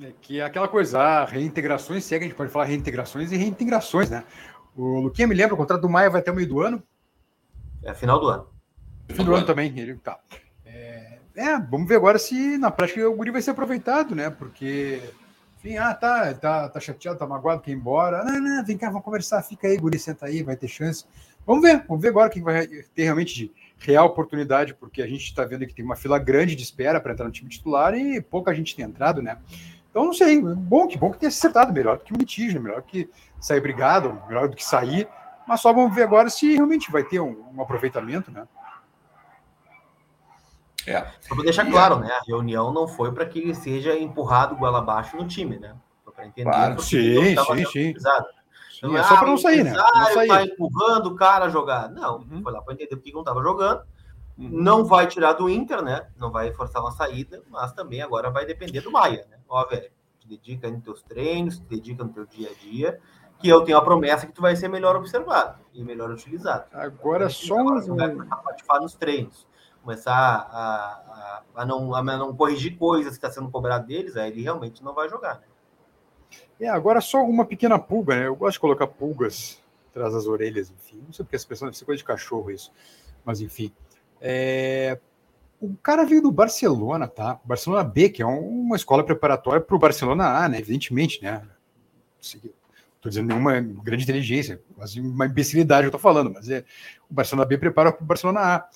É 0.00 0.12
que 0.20 0.40
é 0.40 0.44
aquela 0.44 0.68
coisa, 0.68 0.98
a 0.98 1.24
reintegrações 1.24 2.04
segue, 2.04 2.24
a 2.24 2.28
gente 2.28 2.36
pode 2.36 2.50
falar 2.50 2.66
reintegrações 2.66 3.32
e 3.32 3.36
reintegrações, 3.36 4.10
né? 4.10 4.24
O 4.76 5.00
Luquinha 5.00 5.26
me 5.26 5.34
lembra, 5.34 5.54
o 5.54 5.56
contrato 5.56 5.80
do 5.80 5.88
Maia 5.88 6.08
vai 6.08 6.20
até 6.20 6.30
o 6.30 6.34
meio 6.34 6.48
do 6.48 6.60
ano. 6.60 6.82
É 7.82 7.92
final 7.94 8.20
do 8.20 8.28
ano. 8.28 8.46
Fim 9.08 9.24
do 9.24 9.34
ano 9.34 9.46
também, 9.46 9.76
ele 9.78 9.96
tá. 9.96 10.18
É, 10.64 11.18
é, 11.34 11.58
vamos 11.58 11.88
ver 11.88 11.96
agora 11.96 12.18
se 12.18 12.58
na 12.58 12.70
prática 12.70 13.08
o 13.08 13.16
Guri 13.16 13.30
vai 13.30 13.42
ser 13.42 13.50
aproveitado, 13.50 14.14
né? 14.14 14.30
Porque, 14.30 15.00
enfim, 15.58 15.76
ah, 15.78 15.94
tá, 15.94 16.32
tá, 16.34 16.68
tá 16.68 16.80
chateado, 16.80 17.18
tá 17.18 17.26
magoado, 17.26 17.62
quer 17.62 17.72
ir 17.72 17.74
embora. 17.74 18.22
Não, 18.22 18.40
não, 18.40 18.64
vem 18.64 18.76
cá, 18.76 18.88
vamos 18.88 19.04
conversar, 19.04 19.42
fica 19.42 19.66
aí, 19.66 19.76
Guri, 19.78 19.98
senta 19.98 20.26
aí, 20.26 20.42
vai 20.42 20.56
ter 20.56 20.68
chance. 20.68 21.04
Vamos 21.46 21.62
ver, 21.62 21.82
vamos 21.88 22.02
ver 22.02 22.08
agora 22.08 22.28
quem 22.28 22.42
vai 22.42 22.66
ter 22.66 23.04
realmente 23.04 23.34
de 23.34 23.52
real 23.78 24.06
oportunidade, 24.06 24.74
porque 24.74 25.00
a 25.00 25.06
gente 25.06 25.24
está 25.24 25.44
vendo 25.44 25.66
que 25.66 25.74
tem 25.74 25.84
uma 25.84 25.96
fila 25.96 26.18
grande 26.18 26.54
de 26.54 26.62
espera 26.62 27.00
para 27.00 27.12
entrar 27.12 27.24
no 27.24 27.32
time 27.32 27.48
titular 27.48 27.94
e 27.94 28.20
pouca 28.20 28.54
gente 28.54 28.76
tem 28.76 28.84
entrado, 28.84 29.22
né? 29.22 29.38
Então, 29.98 30.06
não 30.06 30.12
sei, 30.12 30.40
bom 30.40 30.86
que 30.86 30.96
bom 30.96 31.10
que 31.10 31.18
tenha 31.18 31.28
acertado, 31.28 31.72
melhor 31.72 31.98
do 31.98 32.04
que 32.04 32.12
o 32.12 32.16
litígio, 32.16 32.62
melhor 32.62 32.82
que 32.82 33.10
sair 33.40 33.60
brigado, 33.60 34.22
melhor 34.28 34.46
do 34.46 34.54
que 34.54 34.64
sair, 34.64 35.08
mas 35.44 35.60
só 35.60 35.72
vamos 35.72 35.92
ver 35.92 36.04
agora 36.04 36.30
se 36.30 36.54
realmente 36.54 36.88
vai 36.92 37.02
ter 37.02 37.18
um, 37.18 37.44
um 37.52 37.60
aproveitamento, 37.60 38.30
né? 38.30 38.46
É. 40.86 41.04
Só 41.20 41.34
para 41.34 41.42
deixar 41.42 41.68
claro, 41.68 41.98
né? 41.98 42.12
A 42.12 42.22
reunião 42.24 42.72
não 42.72 42.86
foi 42.86 43.10
para 43.10 43.26
que 43.26 43.40
ele 43.40 43.56
seja 43.56 43.98
empurrado 43.98 44.54
goela 44.54 44.78
abaixo 44.78 45.16
no 45.16 45.26
time, 45.26 45.58
né? 45.58 45.74
Para 46.14 46.26
entender. 46.26 46.48
Claro, 46.48 46.80
sim, 46.80 47.34
sim, 47.34 47.64
sim. 47.66 47.94
Então, 48.78 48.96
é 48.96 49.02
só 49.02 49.16
para 49.16 49.26
não 49.26 49.36
sair, 49.36 49.64
né? 49.64 49.72
Não 49.72 50.14
sair. 50.14 50.28
Tá 50.28 50.44
empurrando 50.44 51.06
o 51.08 51.16
cara 51.16 51.46
a 51.46 51.48
jogar. 51.48 51.90
Não, 51.90 52.18
uhum. 52.18 52.40
foi 52.40 52.52
lá 52.52 52.62
para 52.62 52.74
entender 52.74 52.94
porque 52.94 53.10
não 53.10 53.22
estava 53.22 53.42
jogando. 53.42 53.82
Uhum. 54.38 54.48
Não 54.50 54.84
vai 54.84 55.06
tirar 55.06 55.32
do 55.32 55.48
Inter, 55.50 55.82
né? 55.82 56.06
Não 56.16 56.30
vai 56.30 56.52
forçar 56.52 56.80
uma 56.80 56.92
saída, 56.92 57.42
mas 57.50 57.72
também 57.72 58.00
agora 58.00 58.30
vai 58.30 58.46
depender 58.46 58.80
do 58.80 58.92
Maia, 58.92 59.26
né? 59.30 59.38
Ó, 59.48 59.66
velho, 59.66 59.90
te 60.20 60.28
dedica 60.28 60.70
nos 60.70 60.82
teus 60.82 61.02
treinos, 61.02 61.58
te 61.58 61.64
dedica 61.64 62.04
no 62.04 62.10
teu 62.10 62.24
dia 62.24 62.50
a 62.50 62.54
dia, 62.54 63.00
que 63.38 63.48
eu 63.48 63.62
tenho 63.62 63.76
a 63.76 63.82
promessa 63.82 64.26
que 64.26 64.32
tu 64.32 64.40
vai 64.40 64.54
ser 64.54 64.68
melhor 64.68 64.94
observado 64.96 65.58
e 65.74 65.82
melhor 65.82 66.10
utilizado. 66.10 66.66
Agora 66.72 67.28
só 67.28 67.56
um... 67.56 67.96
vai 67.96 68.14
participar 68.14 68.80
nos 68.80 68.94
treinos 68.94 69.48
começar 69.88 70.12
a, 70.12 71.42
a, 71.54 71.62
a, 71.62 71.64
não, 71.64 71.94
a 71.94 72.02
não 72.02 72.36
corrigir 72.36 72.76
coisas 72.76 73.12
que 73.12 73.26
está 73.26 73.30
sendo 73.30 73.50
cobrado 73.50 73.86
deles, 73.86 74.16
aí 74.16 74.30
ele 74.30 74.42
realmente 74.42 74.84
não 74.84 74.92
vai 74.92 75.08
jogar. 75.08 75.36
Né? 75.36 75.46
É, 76.60 76.68
agora 76.68 77.00
só 77.00 77.22
uma 77.22 77.46
pequena 77.46 77.78
pulga, 77.78 78.16
né? 78.16 78.26
Eu 78.26 78.36
gosto 78.36 78.54
de 78.54 78.60
colocar 78.60 78.86
pulgas 78.86 79.62
atrás 79.90 80.12
das 80.12 80.26
orelhas, 80.26 80.70
enfim. 80.70 81.02
Não 81.06 81.12
sei 81.12 81.24
porque 81.24 81.36
as 81.36 81.44
pessoas, 81.44 81.70
deve 81.70 81.78
ser 81.78 81.86
coisa 81.86 81.98
de 81.98 82.04
cachorro 82.04 82.50
isso. 82.50 82.70
Mas 83.24 83.40
enfim. 83.40 83.72
É... 84.20 84.98
O 85.60 85.74
cara 85.76 86.04
veio 86.04 86.22
do 86.22 86.30
Barcelona, 86.30 87.08
tá? 87.08 87.40
Barcelona 87.44 87.82
B, 87.82 88.10
que 88.10 88.22
é 88.22 88.26
uma 88.26 88.76
escola 88.76 89.04
preparatória 89.04 89.60
para 89.60 89.74
o 89.74 89.78
Barcelona 89.78 90.44
A, 90.44 90.48
né? 90.48 90.58
Evidentemente, 90.58 91.22
né? 91.22 91.42
Estou 92.20 93.10
dizendo 93.10 93.28
nenhuma 93.28 93.60
grande 93.60 94.04
inteligência, 94.04 94.60
quase 94.76 95.00
uma 95.00 95.26
imbecilidade 95.26 95.84
eu 95.84 95.88
estou 95.88 96.00
falando, 96.00 96.30
mas 96.32 96.48
é 96.48 96.64
o 97.08 97.14
Barcelona 97.14 97.46
B 97.46 97.58
prepara 97.58 97.92
para 97.92 98.02
o 98.02 98.06
Barcelona 98.06 98.40
A 98.40 98.68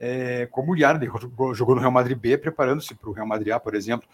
é, 0.00 0.48
como 0.50 0.72
o 0.72 0.76
Yardi 0.76 1.06
jogou 1.52 1.74
no 1.74 1.80
Real 1.80 1.92
Madrid 1.92 2.16
B, 2.16 2.38
preparando-se 2.38 2.94
para 2.94 3.10
o 3.10 3.12
Real 3.12 3.26
Madrid 3.26 3.52
A, 3.52 3.60
por 3.60 3.74
exemplo. 3.74 4.08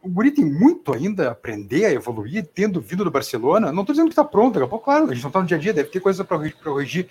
O 0.00 0.08
Guri 0.08 0.30
tem 0.30 0.44
muito 0.44 0.94
ainda 0.94 1.28
a 1.28 1.32
aprender, 1.32 1.86
a 1.86 1.92
evoluir, 1.92 2.46
tendo 2.54 2.80
vindo 2.80 3.02
do 3.02 3.10
Barcelona. 3.10 3.72
Não 3.72 3.80
estou 3.82 3.94
dizendo 3.94 4.06
que 4.06 4.12
está 4.12 4.24
pronto, 4.24 4.54
daqui 4.54 4.66
a 4.66 4.68
pouco, 4.68 4.84
claro, 4.84 5.06
a 5.06 5.14
gente 5.14 5.22
não 5.22 5.30
está 5.30 5.40
no 5.40 5.46
dia 5.46 5.56
a 5.56 5.60
dia, 5.60 5.72
deve 5.72 5.88
ter 5.88 5.98
coisa 5.98 6.22
para 6.22 6.50
corrigir, 6.52 7.08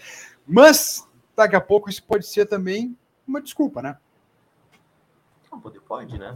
mas 0.48 1.06
daqui 1.36 1.56
a 1.56 1.62
pouco 1.62 1.90
isso 1.90 2.04
pode 2.04 2.25
ser 2.25 2.46
também 2.46 2.98
uma 3.28 3.42
desculpa, 3.42 3.82
né? 3.82 3.98
Não, 5.52 5.60
pode, 5.60 5.80
pode, 5.82 6.18
né? 6.18 6.36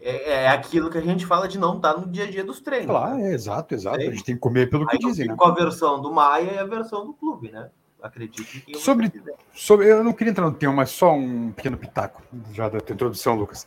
É, 0.00 0.32
é, 0.32 0.48
aquilo 0.48 0.90
que 0.90 0.96
a 0.96 1.02
gente 1.02 1.26
fala 1.26 1.46
de 1.46 1.58
não 1.58 1.76
estar 1.76 1.94
tá 1.94 2.00
no 2.00 2.06
dia 2.06 2.24
a 2.24 2.30
dia 2.30 2.42
dos 2.42 2.60
treinos. 2.60 2.86
Claro, 2.86 3.16
né? 3.16 3.30
é, 3.30 3.34
exato, 3.34 3.74
exato. 3.74 3.98
A 3.98 4.00
gente 4.00 4.24
tem 4.24 4.34
que 4.34 4.40
comer 4.40 4.70
pelo 4.70 4.86
que 4.86 4.96
Aí, 4.96 4.98
dizem. 4.98 5.28
Né? 5.28 5.36
Com 5.36 5.44
a 5.44 5.54
versão 5.54 6.00
do 6.00 6.10
Maia 6.10 6.52
e 6.52 6.58
a 6.58 6.64
versão 6.64 7.04
do 7.04 7.12
clube, 7.12 7.50
né? 7.50 7.70
acredito 8.04 8.44
que 8.44 8.76
sobre, 8.78 9.10
sobre 9.54 9.90
eu 9.90 10.04
não 10.04 10.12
queria 10.12 10.30
entrar 10.30 10.44
no 10.44 10.54
tema, 10.54 10.74
mas 10.74 10.90
só 10.90 11.14
um 11.14 11.50
pequeno 11.52 11.78
pitaco 11.78 12.22
já 12.52 12.68
da 12.68 12.78
tua 12.78 12.92
introdução, 12.92 13.34
Lucas. 13.34 13.66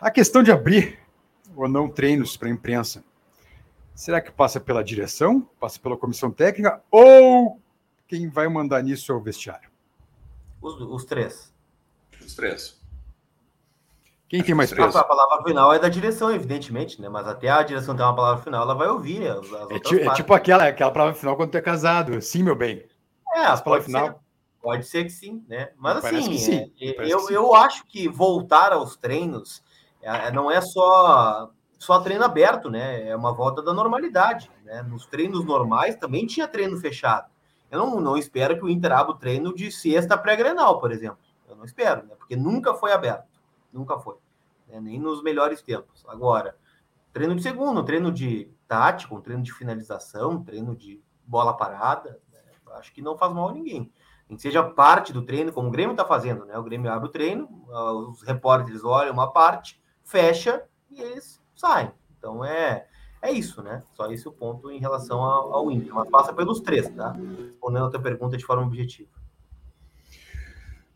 A 0.00 0.12
questão 0.12 0.44
de 0.44 0.52
abrir 0.52 0.98
ou 1.56 1.68
não 1.68 1.88
treinos 1.88 2.36
para 2.36 2.48
a 2.48 2.52
imprensa, 2.52 3.02
será 3.94 4.20
que 4.20 4.30
passa 4.30 4.60
pela 4.60 4.84
direção, 4.84 5.48
passa 5.58 5.80
pela 5.80 5.96
comissão 5.96 6.30
técnica 6.30 6.80
ou 6.88 7.60
quem 8.06 8.28
vai 8.28 8.48
mandar 8.48 8.82
nisso 8.82 9.10
é 9.12 9.14
o 9.14 9.20
vestiário? 9.20 9.70
Os, 10.60 10.80
os 10.80 11.04
três. 11.04 11.52
Os 12.20 12.34
três. 12.34 12.80
Quem 14.28 14.42
tem 14.42 14.54
mais 14.54 14.72
peso? 14.72 14.98
A 14.98 15.04
palavra 15.04 15.44
final 15.44 15.72
é 15.72 15.78
da 15.78 15.88
direção, 15.88 16.30
evidentemente, 16.30 17.00
né? 17.00 17.08
Mas 17.08 17.26
até 17.26 17.50
a 17.50 17.62
direção 17.62 17.94
ter 17.94 18.02
uma 18.02 18.16
palavra 18.16 18.42
final, 18.42 18.62
ela 18.62 18.74
vai 18.74 18.88
ouvir 18.88 19.28
as, 19.28 19.52
as 19.52 19.70
é, 19.70 20.06
é, 20.06 20.14
tipo 20.14 20.32
aquela, 20.32 20.66
aquela 20.66 20.90
palavra 20.90 21.14
final 21.14 21.36
quando 21.36 21.50
tu 21.50 21.58
é 21.58 21.62
casado. 21.62 22.20
Sim, 22.20 22.42
meu 22.42 22.56
bem. 22.56 22.84
É, 23.34 23.44
a 23.44 23.56
palavra 23.58 23.84
final. 23.84 24.06
Ser, 24.06 24.16
pode 24.60 24.86
ser 24.86 25.04
que 25.04 25.10
sim, 25.10 25.44
né? 25.46 25.70
Mas 25.76 26.04
assim, 26.04 26.38
sim. 26.38 26.72
É, 26.80 27.06
eu, 27.06 27.28
eu 27.30 27.54
acho 27.54 27.84
que 27.86 28.08
voltar 28.08 28.72
aos 28.72 28.96
treinos 28.96 29.62
é, 30.00 30.32
não 30.32 30.50
é 30.50 30.60
só 30.60 31.50
só 31.78 32.00
treino 32.00 32.24
aberto, 32.24 32.70
né? 32.70 33.08
É 33.08 33.14
uma 33.14 33.32
volta 33.32 33.62
da 33.62 33.74
normalidade, 33.74 34.50
né? 34.64 34.82
Nos 34.82 35.06
treinos 35.06 35.44
normais 35.44 35.96
também 35.96 36.26
tinha 36.26 36.48
treino 36.48 36.78
fechado. 36.78 37.33
Eu 37.74 37.80
não, 37.80 38.00
não 38.00 38.16
espero 38.16 38.56
que 38.56 38.64
o 38.64 38.68
Inter 38.68 38.92
abra 38.92 39.12
o 39.12 39.18
treino 39.18 39.54
de 39.54 39.70
sexta 39.72 40.16
pré-grenal, 40.16 40.78
por 40.78 40.92
exemplo. 40.92 41.18
Eu 41.48 41.56
não 41.56 41.64
espero, 41.64 42.06
né? 42.06 42.14
Porque 42.16 42.36
nunca 42.36 42.72
foi 42.74 42.92
aberto. 42.92 43.28
Nunca 43.72 43.98
foi 43.98 44.16
né? 44.68 44.80
nem 44.80 45.00
nos 45.00 45.22
melhores 45.22 45.60
tempos. 45.60 46.04
Agora, 46.06 46.56
treino 47.12 47.34
de 47.34 47.42
segundo, 47.42 47.84
treino 47.84 48.12
de 48.12 48.48
tático, 48.68 49.20
treino 49.20 49.42
de 49.42 49.52
finalização, 49.52 50.42
treino 50.42 50.76
de 50.76 51.02
bola 51.26 51.56
parada, 51.56 52.20
né? 52.32 52.40
acho 52.74 52.92
que 52.92 53.02
não 53.02 53.18
faz 53.18 53.32
mal 53.32 53.48
a 53.48 53.52
ninguém. 53.52 53.92
Nem 54.28 54.38
seja 54.38 54.62
parte 54.62 55.12
do 55.12 55.22
treino, 55.22 55.52
como 55.52 55.68
o 55.68 55.70
Grêmio 55.70 55.92
está 55.92 56.04
fazendo, 56.04 56.44
né? 56.44 56.56
O 56.56 56.62
Grêmio 56.62 56.90
abre 56.90 57.08
o 57.08 57.12
treino, 57.12 57.48
os 58.08 58.22
repórteres 58.22 58.84
olham 58.84 59.12
uma 59.12 59.32
parte, 59.32 59.82
fecha 60.02 60.64
e 60.90 61.00
eles 61.00 61.42
saem. 61.54 61.92
Então 62.16 62.44
é, 62.44 62.86
é 63.24 63.32
isso, 63.32 63.62
né? 63.62 63.82
Só 63.94 64.12
esse 64.12 64.28
o 64.28 64.32
ponto 64.32 64.70
em 64.70 64.78
relação 64.78 65.22
ao, 65.22 65.54
ao 65.54 65.70
Inter. 65.70 65.94
Mas 65.94 66.10
passa 66.10 66.32
pelos 66.32 66.60
três, 66.60 66.88
tá? 66.90 67.12
Respondendo 67.12 67.86
a 67.86 67.90
tua 67.90 68.02
pergunta 68.02 68.36
de 68.36 68.44
forma 68.44 68.64
objetiva. 68.64 69.08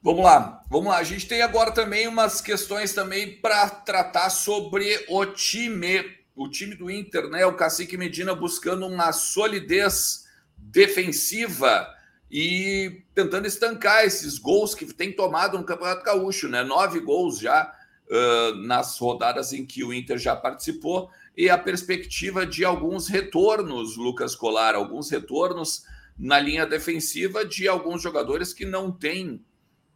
Vamos 0.02 0.22
lá, 0.22 0.62
vamos 0.68 0.88
lá. 0.88 0.98
A 0.98 1.02
gente 1.02 1.26
tem 1.26 1.40
agora 1.40 1.72
também 1.72 2.06
umas 2.06 2.42
questões 2.42 2.92
também 2.92 3.40
para 3.40 3.70
tratar 3.70 4.28
sobre 4.28 5.06
o 5.08 5.24
time, 5.24 6.04
o 6.36 6.48
time 6.50 6.74
do 6.74 6.90
Inter, 6.90 7.28
né? 7.30 7.46
O 7.46 7.56
Cacique 7.56 7.96
Medina 7.96 8.34
buscando 8.34 8.86
uma 8.86 9.10
solidez 9.10 10.26
defensiva 10.56 11.88
e 12.30 13.02
tentando 13.14 13.46
estancar 13.46 14.04
esses 14.04 14.38
gols 14.38 14.74
que 14.74 14.84
tem 14.92 15.12
tomado 15.14 15.56
no 15.56 15.64
Campeonato 15.64 16.04
Gaúcho, 16.04 16.46
né? 16.46 16.62
Nove 16.62 17.00
gols 17.00 17.38
já 17.38 17.74
uh, 18.10 18.54
nas 18.66 18.98
rodadas 18.98 19.54
em 19.54 19.64
que 19.64 19.82
o 19.82 19.94
Inter 19.94 20.18
já 20.18 20.36
participou 20.36 21.10
e 21.38 21.48
a 21.48 21.56
perspectiva 21.56 22.44
de 22.44 22.64
alguns 22.64 23.06
retornos, 23.06 23.96
Lucas 23.96 24.34
Colar, 24.34 24.74
alguns 24.74 25.08
retornos 25.08 25.84
na 26.18 26.40
linha 26.40 26.66
defensiva 26.66 27.44
de 27.44 27.68
alguns 27.68 28.02
jogadores 28.02 28.52
que 28.52 28.66
não 28.66 28.90
têm 28.90 29.46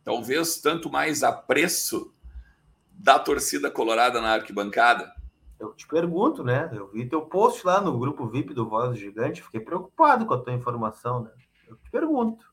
talvez 0.04 0.60
tanto 0.60 0.88
mais 0.88 1.24
apreço 1.24 2.14
da 2.92 3.18
torcida 3.18 3.72
colorada 3.72 4.20
na 4.20 4.34
arquibancada? 4.34 5.12
Eu 5.58 5.74
te 5.74 5.84
pergunto, 5.88 6.44
né? 6.44 6.70
Eu 6.72 6.88
vi 6.88 7.08
teu 7.08 7.22
post 7.22 7.66
lá 7.66 7.80
no 7.80 7.98
grupo 7.98 8.28
VIP 8.28 8.54
do 8.54 8.68
Voz 8.68 8.90
do 8.90 8.96
Gigante, 8.96 9.42
fiquei 9.42 9.60
preocupado 9.60 10.24
com 10.24 10.34
a 10.34 10.38
tua 10.38 10.52
informação, 10.52 11.24
né? 11.24 11.30
Eu 11.66 11.74
te 11.74 11.90
pergunto. 11.90 12.44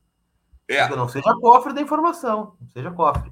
É. 0.66 0.88
Não 0.88 1.08
seja 1.08 1.32
cofre 1.40 1.72
da 1.72 1.80
informação, 1.80 2.56
não 2.60 2.68
seja 2.70 2.90
cofre. 2.90 3.30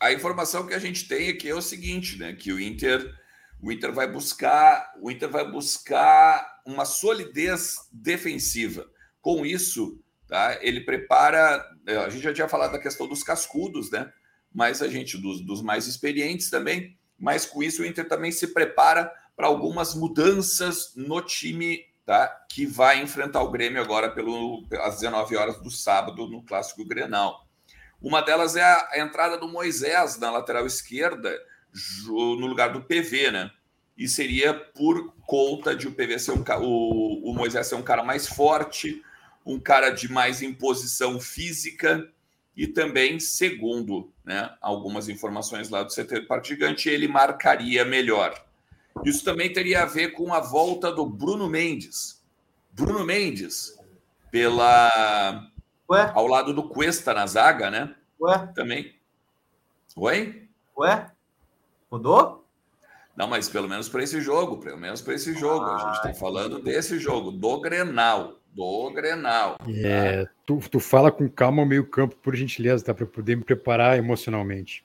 A 0.00 0.12
informação 0.12 0.66
que 0.66 0.74
a 0.74 0.78
gente 0.80 1.06
tem 1.06 1.30
aqui 1.30 1.48
é 1.48 1.54
o 1.54 1.62
seguinte, 1.62 2.18
né? 2.18 2.32
Que 2.32 2.52
o 2.52 2.58
Inter, 2.58 3.14
o 3.60 3.72
Inter 3.72 3.92
vai 3.92 4.10
buscar, 4.10 4.92
o 5.00 5.10
Inter 5.10 5.28
vai 5.28 5.50
buscar 5.50 6.60
uma 6.64 6.84
solidez 6.84 7.76
defensiva. 7.92 8.86
Com 9.20 9.44
isso, 9.44 10.00
Tá? 10.28 10.58
Ele 10.60 10.82
prepara. 10.82 11.66
É, 11.86 11.96
a 11.96 12.08
gente 12.10 12.22
já 12.22 12.34
tinha 12.34 12.48
falado 12.48 12.72
da 12.72 12.78
questão 12.78 13.08
dos 13.08 13.22
cascudos, 13.22 13.90
né? 13.90 14.12
Mas 14.52 14.82
a 14.82 14.88
gente, 14.88 15.16
dos, 15.16 15.40
dos 15.40 15.62
mais 15.62 15.86
experientes 15.86 16.50
também. 16.50 16.96
Mas 17.18 17.46
com 17.46 17.62
isso, 17.62 17.82
o 17.82 17.86
Inter 17.86 18.06
também 18.06 18.30
se 18.30 18.48
prepara 18.48 19.10
para 19.34 19.46
algumas 19.46 19.94
mudanças 19.94 20.92
no 20.94 21.22
time 21.22 21.84
tá? 22.04 22.28
que 22.48 22.66
vai 22.66 23.00
enfrentar 23.00 23.42
o 23.42 23.50
Grêmio 23.50 23.80
agora 23.80 24.10
pelo, 24.10 24.66
às 24.82 24.96
19 24.96 25.36
horas 25.36 25.60
do 25.62 25.70
sábado 25.70 26.28
no 26.28 26.44
Clássico 26.44 26.84
Grenal. 26.84 27.46
Uma 28.00 28.20
delas 28.20 28.54
é 28.54 28.62
a, 28.62 28.88
a 28.92 28.98
entrada 29.00 29.38
do 29.38 29.48
Moisés 29.48 30.18
na 30.18 30.30
lateral 30.30 30.66
esquerda, 30.66 31.36
no 32.06 32.46
lugar 32.46 32.72
do 32.72 32.82
PV, 32.82 33.30
né? 33.30 33.50
E 33.96 34.08
seria 34.08 34.54
por 34.54 35.12
conta 35.26 35.74
de 35.74 35.88
o 35.88 35.92
PV 35.92 36.18
ser 36.18 36.32
um, 36.32 36.44
o, 36.60 37.30
o 37.30 37.34
Moisés 37.34 37.66
ser 37.66 37.74
um 37.74 37.82
cara 37.82 38.02
mais 38.02 38.26
forte, 38.26 39.02
um 39.44 39.58
cara 39.58 39.90
de 39.90 40.10
mais 40.10 40.40
imposição 40.40 41.20
física 41.20 42.08
e 42.56 42.66
também, 42.66 43.20
segundo 43.20 44.12
né, 44.24 44.52
algumas 44.60 45.08
informações 45.08 45.68
lá 45.68 45.82
do 45.82 45.94
CT 45.94 46.22
Parque 46.22 46.48
Gigante, 46.48 46.88
ele 46.88 47.06
marcaria 47.06 47.84
melhor. 47.84 48.34
Isso 49.04 49.24
também 49.24 49.52
teria 49.52 49.82
a 49.82 49.86
ver 49.86 50.08
com 50.08 50.34
a 50.34 50.40
volta 50.40 50.90
do 50.90 51.06
Bruno 51.06 51.48
Mendes. 51.48 52.20
Bruno 52.72 53.04
Mendes, 53.04 53.78
pela 54.30 55.48
Ué? 55.88 56.10
ao 56.14 56.26
lado 56.26 56.52
do 56.52 56.68
Cuesta 56.68 57.14
na 57.14 57.26
zaga, 57.26 57.70
né? 57.70 57.94
Ué? 58.20 58.52
Também. 58.54 58.94
Oi? 59.96 60.48
Ué? 60.76 61.10
Mudou? 61.90 62.44
Não, 63.16 63.26
mas 63.26 63.48
pelo 63.48 63.68
menos 63.68 63.88
para 63.88 64.02
esse 64.02 64.20
jogo, 64.20 64.58
pelo 64.58 64.78
menos 64.78 65.02
para 65.02 65.14
esse 65.14 65.34
jogo. 65.34 65.64
Ah, 65.64 65.74
a 65.74 65.78
gente 65.78 65.96
está 65.96 66.14
falando 66.14 66.60
desse 66.60 66.98
jogo, 67.00 67.32
do 67.32 67.60
Grenal. 67.60 68.38
Do 68.54 68.92
Grenal. 68.92 69.56
É, 69.84 70.24
tu, 70.46 70.60
tu 70.70 70.78
fala 70.78 71.10
com 71.10 71.28
calma 71.28 71.62
ao 71.62 71.68
meio-campo, 71.68 72.14
por 72.16 72.36
gentileza, 72.36 72.84
tá? 72.84 72.94
Para 72.94 73.06
poder 73.06 73.36
me 73.36 73.42
preparar 73.42 73.98
emocionalmente. 73.98 74.84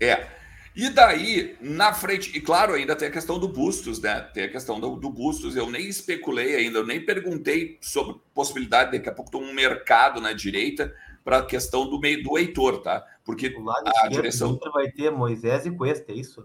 É. 0.00 0.26
E 0.74 0.88
daí, 0.88 1.56
na 1.60 1.92
frente, 1.92 2.36
e 2.36 2.40
claro, 2.40 2.74
ainda 2.74 2.96
tem 2.96 3.08
a 3.08 3.12
questão 3.12 3.38
do 3.38 3.48
Bustos, 3.48 4.00
né? 4.00 4.20
Tem 4.32 4.44
a 4.44 4.50
questão 4.50 4.80
do, 4.80 4.96
do 4.96 5.10
Bustos. 5.10 5.54
Eu 5.54 5.70
nem 5.70 5.86
especulei 5.86 6.56
ainda, 6.56 6.78
eu 6.78 6.86
nem 6.86 7.04
perguntei 7.04 7.78
sobre 7.80 8.16
possibilidade, 8.34 8.92
daqui 8.92 9.08
a 9.08 9.12
pouco 9.12 9.30
tem 9.30 9.40
um 9.40 9.52
mercado 9.52 10.20
na 10.20 10.32
direita 10.32 10.92
para 11.30 11.38
a 11.38 11.46
questão 11.46 11.88
do 11.88 12.00
meio 12.00 12.24
do 12.24 12.36
Heitor, 12.36 12.82
tá? 12.82 13.06
Porque 13.24 13.54
a 14.02 14.08
direção. 14.08 14.58
vai 14.74 14.90
ter 14.90 15.12
Moisés 15.12 15.64
e 15.64 15.70
Cuesta, 15.70 16.10
é 16.10 16.16
isso? 16.16 16.44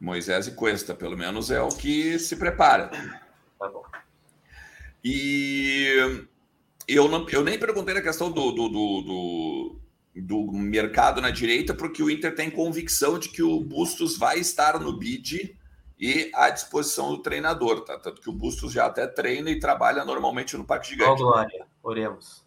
Moisés 0.00 0.46
e 0.46 0.52
Cuesta, 0.52 0.94
pelo 0.94 1.14
menos 1.14 1.50
é 1.50 1.60
o 1.60 1.68
que 1.68 2.18
se 2.18 2.36
prepara. 2.36 2.88
Tá 3.58 3.68
bom. 3.68 3.82
E 5.04 6.24
eu, 6.88 7.06
não, 7.06 7.28
eu 7.28 7.44
nem 7.44 7.58
perguntei 7.58 7.92
na 7.92 8.00
questão 8.00 8.30
do, 8.30 8.50
do, 8.50 8.68
do, 8.70 9.02
do, 9.02 9.80
do 10.14 10.52
mercado 10.52 11.20
na 11.20 11.28
direita, 11.28 11.74
porque 11.74 12.02
o 12.02 12.08
Inter 12.08 12.34
tem 12.34 12.50
convicção 12.50 13.18
de 13.18 13.28
que 13.28 13.42
o 13.42 13.60
Bustos 13.60 14.16
vai 14.16 14.38
estar 14.38 14.80
no 14.80 14.96
bid 14.96 15.54
e 15.98 16.30
à 16.34 16.48
disposição 16.48 17.10
do 17.10 17.18
treinador, 17.18 17.82
tá? 17.82 17.98
Tanto 17.98 18.22
que 18.22 18.30
o 18.30 18.32
Bustos 18.32 18.72
já 18.72 18.86
até 18.86 19.06
treina 19.06 19.50
e 19.50 19.58
trabalha 19.58 20.02
normalmente 20.02 20.56
no 20.56 20.64
Parque 20.64 20.88
Gigante. 20.88 21.20
Oh, 21.20 21.26
glória, 21.26 21.66
oremos. 21.82 22.39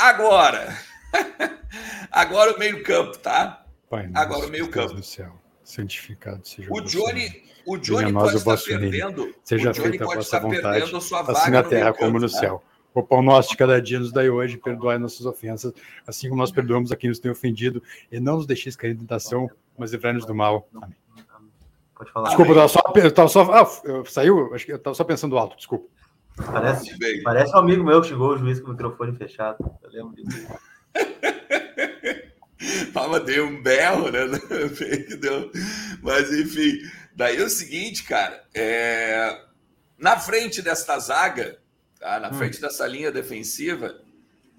Agora, 0.00 0.74
agora 2.10 2.54
o 2.54 2.58
meio-campo, 2.58 3.18
tá? 3.18 3.66
Pai, 3.90 4.10
agora 4.14 4.46
o 4.46 4.50
meio-campo. 4.50 4.94
do 4.94 5.02
céu, 5.02 5.38
santificado 5.62 6.40
seja 6.48 6.72
o 6.72 6.80
Johnny, 6.80 7.44
o 7.66 7.76
Johnny 7.76 8.10
pode 8.10 8.36
estar 8.36 8.56
perdendo. 8.56 9.34
Seja 9.44 9.68
o 9.68 9.72
Johnny 9.74 9.90
feita 9.90 10.04
a 10.04 10.14
vossa 10.14 10.40
vontade, 10.40 10.96
assim 11.28 11.50
na 11.50 11.62
terra 11.62 11.92
como 11.92 12.18
no 12.18 12.30
tá? 12.30 12.38
céu. 12.38 12.64
O 12.94 13.02
pão 13.02 13.22
nosso 13.22 13.50
de 13.50 13.58
cada 13.58 13.80
dia 13.80 14.00
nos 14.00 14.10
dai 14.10 14.30
hoje, 14.30 14.56
perdoai 14.56 14.96
nossas 14.96 15.26
ofensas, 15.26 15.74
assim 16.06 16.30
como 16.30 16.40
nós 16.40 16.50
perdoamos 16.50 16.90
a 16.90 16.96
quem 16.96 17.10
nos 17.10 17.18
tem 17.18 17.30
ofendido, 17.30 17.82
e 18.10 18.18
não 18.18 18.36
nos 18.36 18.46
deixeis 18.46 18.74
cair 18.76 18.92
em 18.92 18.96
tentação, 18.96 19.50
mas 19.76 19.92
livrai-nos 19.92 20.24
do 20.24 20.34
mal. 20.34 20.66
Amém. 20.74 20.96
Pode 21.94 22.10
falar. 22.10 22.28
Desculpa, 22.28 22.52
eu 22.52 22.64
estava 22.64 22.68
só, 22.68 22.92
eu 22.96 23.12
tava 23.12 23.28
só 23.28 23.52
ah, 23.52 23.80
eu, 23.84 24.04
saiu, 24.06 24.54
acho 24.54 24.64
que 24.64 24.72
eu 24.72 24.76
estava 24.76 24.94
só 24.94 25.04
pensando 25.04 25.36
alto, 25.36 25.58
desculpa. 25.58 25.86
Parece, 26.46 27.22
parece 27.22 27.54
um 27.54 27.58
amigo 27.58 27.84
meu 27.84 28.00
que 28.00 28.08
chegou 28.08 28.34
o 28.34 28.38
juiz 28.38 28.60
com 28.60 28.68
o 28.68 28.70
microfone 28.72 29.16
fechado. 29.16 29.58
Eu 29.82 29.90
lembro 29.90 30.14
disso. 30.16 30.46
Fala, 32.92 33.20
deu 33.20 33.46
um 33.46 33.62
berro, 33.62 34.10
né? 34.10 34.20
Deu. 35.18 35.50
Mas 36.02 36.30
enfim, 36.32 36.78
daí 37.14 37.38
é 37.38 37.44
o 37.44 37.48
seguinte, 37.48 38.04
cara, 38.04 38.44
é... 38.54 39.40
na 39.98 40.18
frente 40.18 40.60
desta 40.60 40.98
zaga, 40.98 41.58
tá? 41.98 42.20
na 42.20 42.28
hum. 42.28 42.34
frente 42.34 42.60
dessa 42.60 42.86
linha 42.86 43.10
defensiva, 43.10 44.00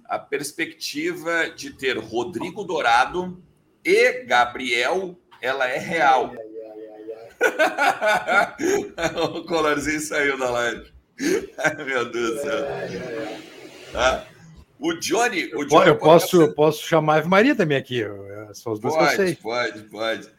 a 0.05 0.17
perspectiva 0.17 1.49
de 1.49 1.71
ter 1.71 1.97
Rodrigo 1.97 2.63
Dourado 2.63 3.41
e 3.85 4.23
Gabriel, 4.23 5.17
ela 5.41 5.67
é 5.67 5.77
real. 5.77 6.33
o 9.35 9.43
colarzinho 9.45 10.01
saiu 10.01 10.37
da 10.37 10.49
live. 10.49 10.91
Ai, 11.57 11.75
meu 11.85 12.11
Deus 12.11 12.35
do 12.35 12.41
céu. 12.41 12.67
Tá? 13.91 14.27
O 14.79 14.93
Johnny. 14.93 15.53
O 15.53 15.65
Johnny 15.65 15.89
eu, 15.89 15.97
posso, 15.97 16.41
eu 16.41 16.53
posso 16.53 16.83
chamar 16.83 17.15
a 17.15 17.17
Ave 17.17 17.29
Maria 17.29 17.55
também 17.55 17.77
aqui. 17.77 18.03
São 18.53 18.73
as 18.73 18.79
duas 18.79 18.95
pode, 18.95 19.07
que 19.07 19.21
eu 19.21 19.25
sei. 19.25 19.35
Pode, 19.35 19.83
pode. 19.83 20.29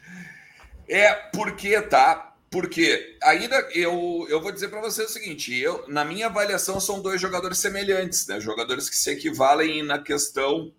É 0.87 1.13
porque, 1.13 1.81
tá? 1.81 2.35
Porque 2.51 3.17
ainda 3.23 3.55
eu, 3.73 4.27
eu 4.29 4.39
vou 4.41 4.51
dizer 4.51 4.67
para 4.67 4.81
você 4.81 5.03
o 5.03 5.09
seguinte: 5.09 5.57
eu, 5.57 5.85
na 5.87 6.03
minha 6.03 6.27
avaliação, 6.27 6.79
são 6.79 7.01
dois 7.01 7.19
jogadores 7.19 7.57
semelhantes, 7.57 8.27
né? 8.27 8.39
Jogadores 8.39 8.89
que 8.89 8.95
se 8.95 9.09
equivalem 9.09 9.81
na 9.81 9.97
questão 9.97 10.71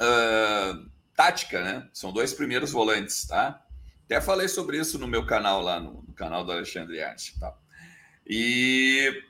uh, 0.00 0.90
tática, 1.14 1.62
né? 1.62 1.88
São 1.92 2.12
dois 2.12 2.32
primeiros 2.32 2.70
volantes, 2.70 3.26
tá? 3.26 3.62
Até 4.04 4.20
falei 4.20 4.46
sobre 4.46 4.78
isso 4.78 4.98
no 4.98 5.08
meu 5.08 5.26
canal 5.26 5.60
lá, 5.60 5.80
no, 5.80 6.04
no 6.06 6.14
canal 6.14 6.44
do 6.44 6.52
Alexandre 6.52 7.02
Arte. 7.02 7.38
Tá? 7.38 7.52
E 8.26 9.22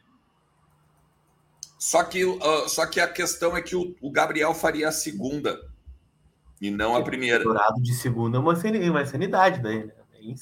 só 1.79 2.03
que, 2.03 2.25
uh, 2.25 2.69
só 2.69 2.87
que 2.87 2.99
a 2.99 3.07
questão 3.07 3.57
é 3.57 3.63
que 3.63 3.77
o, 3.77 3.95
o, 4.01 4.11
Gabriel 4.11 4.55
faria 4.55 4.89
a 4.89 4.93
segunda 4.93 5.61
e 6.61 6.71
não 6.71 6.97
a 6.97 7.03
primeira. 7.03 7.45
Dourado 7.45 7.81
de 7.83 7.95
segunda 7.95 8.39
é 8.39 8.41
uma, 8.41 8.55
uma 8.55 9.07
sanidade 9.07 9.61
daí, 9.61 9.85
né? 9.85 9.93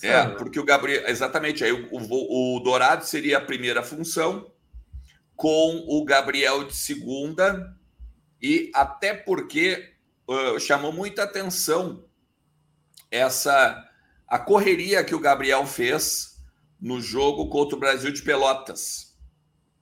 É, 0.03 0.09
é, 0.09 0.27
porque 0.29 0.59
o 0.59 0.65
Gabriel. 0.65 1.07
Exatamente, 1.07 1.65
aí 1.65 1.73
o, 1.73 1.89
o, 1.91 2.57
o, 2.57 2.61
Dourado 2.61 3.05
seria 3.05 3.39
a 3.39 3.41
primeira 3.41 3.83
função, 3.83 4.51
com 5.37 5.85
o 5.87 6.05
Gabriel 6.05 6.65
de 6.65 6.75
segunda, 6.75 7.77
e 8.41 8.71
até 8.73 9.13
porque 9.13 9.93
uh, 10.29 10.59
chamou 10.59 10.93
muita 10.93 11.25
atenção 11.25 12.05
essa 13.11 13.85
a 14.27 14.39
correria 14.39 15.05
que 15.05 15.15
o 15.15 15.21
Gabriel 15.21 15.67
fez 15.67 16.34
no 16.85 17.01
jogo 17.01 17.49
contra 17.49 17.75
o 17.75 17.81
Brasil 17.81 18.13
de 18.13 18.21
Pelotas. 18.21 19.17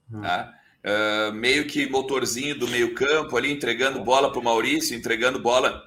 Hum. 0.09 0.21
Tá? 0.21 0.53
Uh, 0.85 1.33
meio 1.33 1.67
que 1.67 1.89
motorzinho 1.89 2.57
do 2.57 2.65
meio-campo 2.69 3.35
ali, 3.35 3.51
entregando 3.51 4.01
bola 4.01 4.31
para 4.31 4.39
o 4.39 4.43
Maurício, 4.43 4.95
entregando 4.95 5.37
bola 5.37 5.83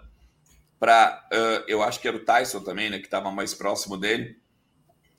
para. 0.78 1.26
Uh, 1.32 1.64
eu 1.66 1.82
acho 1.82 2.00
que 2.00 2.06
era 2.06 2.18
o 2.18 2.24
Tyson 2.24 2.60
também, 2.60 2.90
né? 2.90 2.98
Que 2.98 3.06
estava 3.06 3.30
mais 3.30 3.54
próximo 3.54 3.96
dele. 3.96 4.36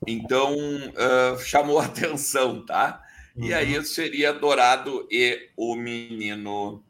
Então 0.06 0.54
uh, 0.56 1.36
chamou 1.40 1.80
a 1.80 1.86
atenção, 1.86 2.64
tá? 2.64 3.02
Uhum. 3.34 3.46
E 3.46 3.54
aí 3.54 3.84
seria 3.84 4.32
Dourado 4.32 5.06
e 5.10 5.50
o 5.56 5.74
menino 5.74 6.84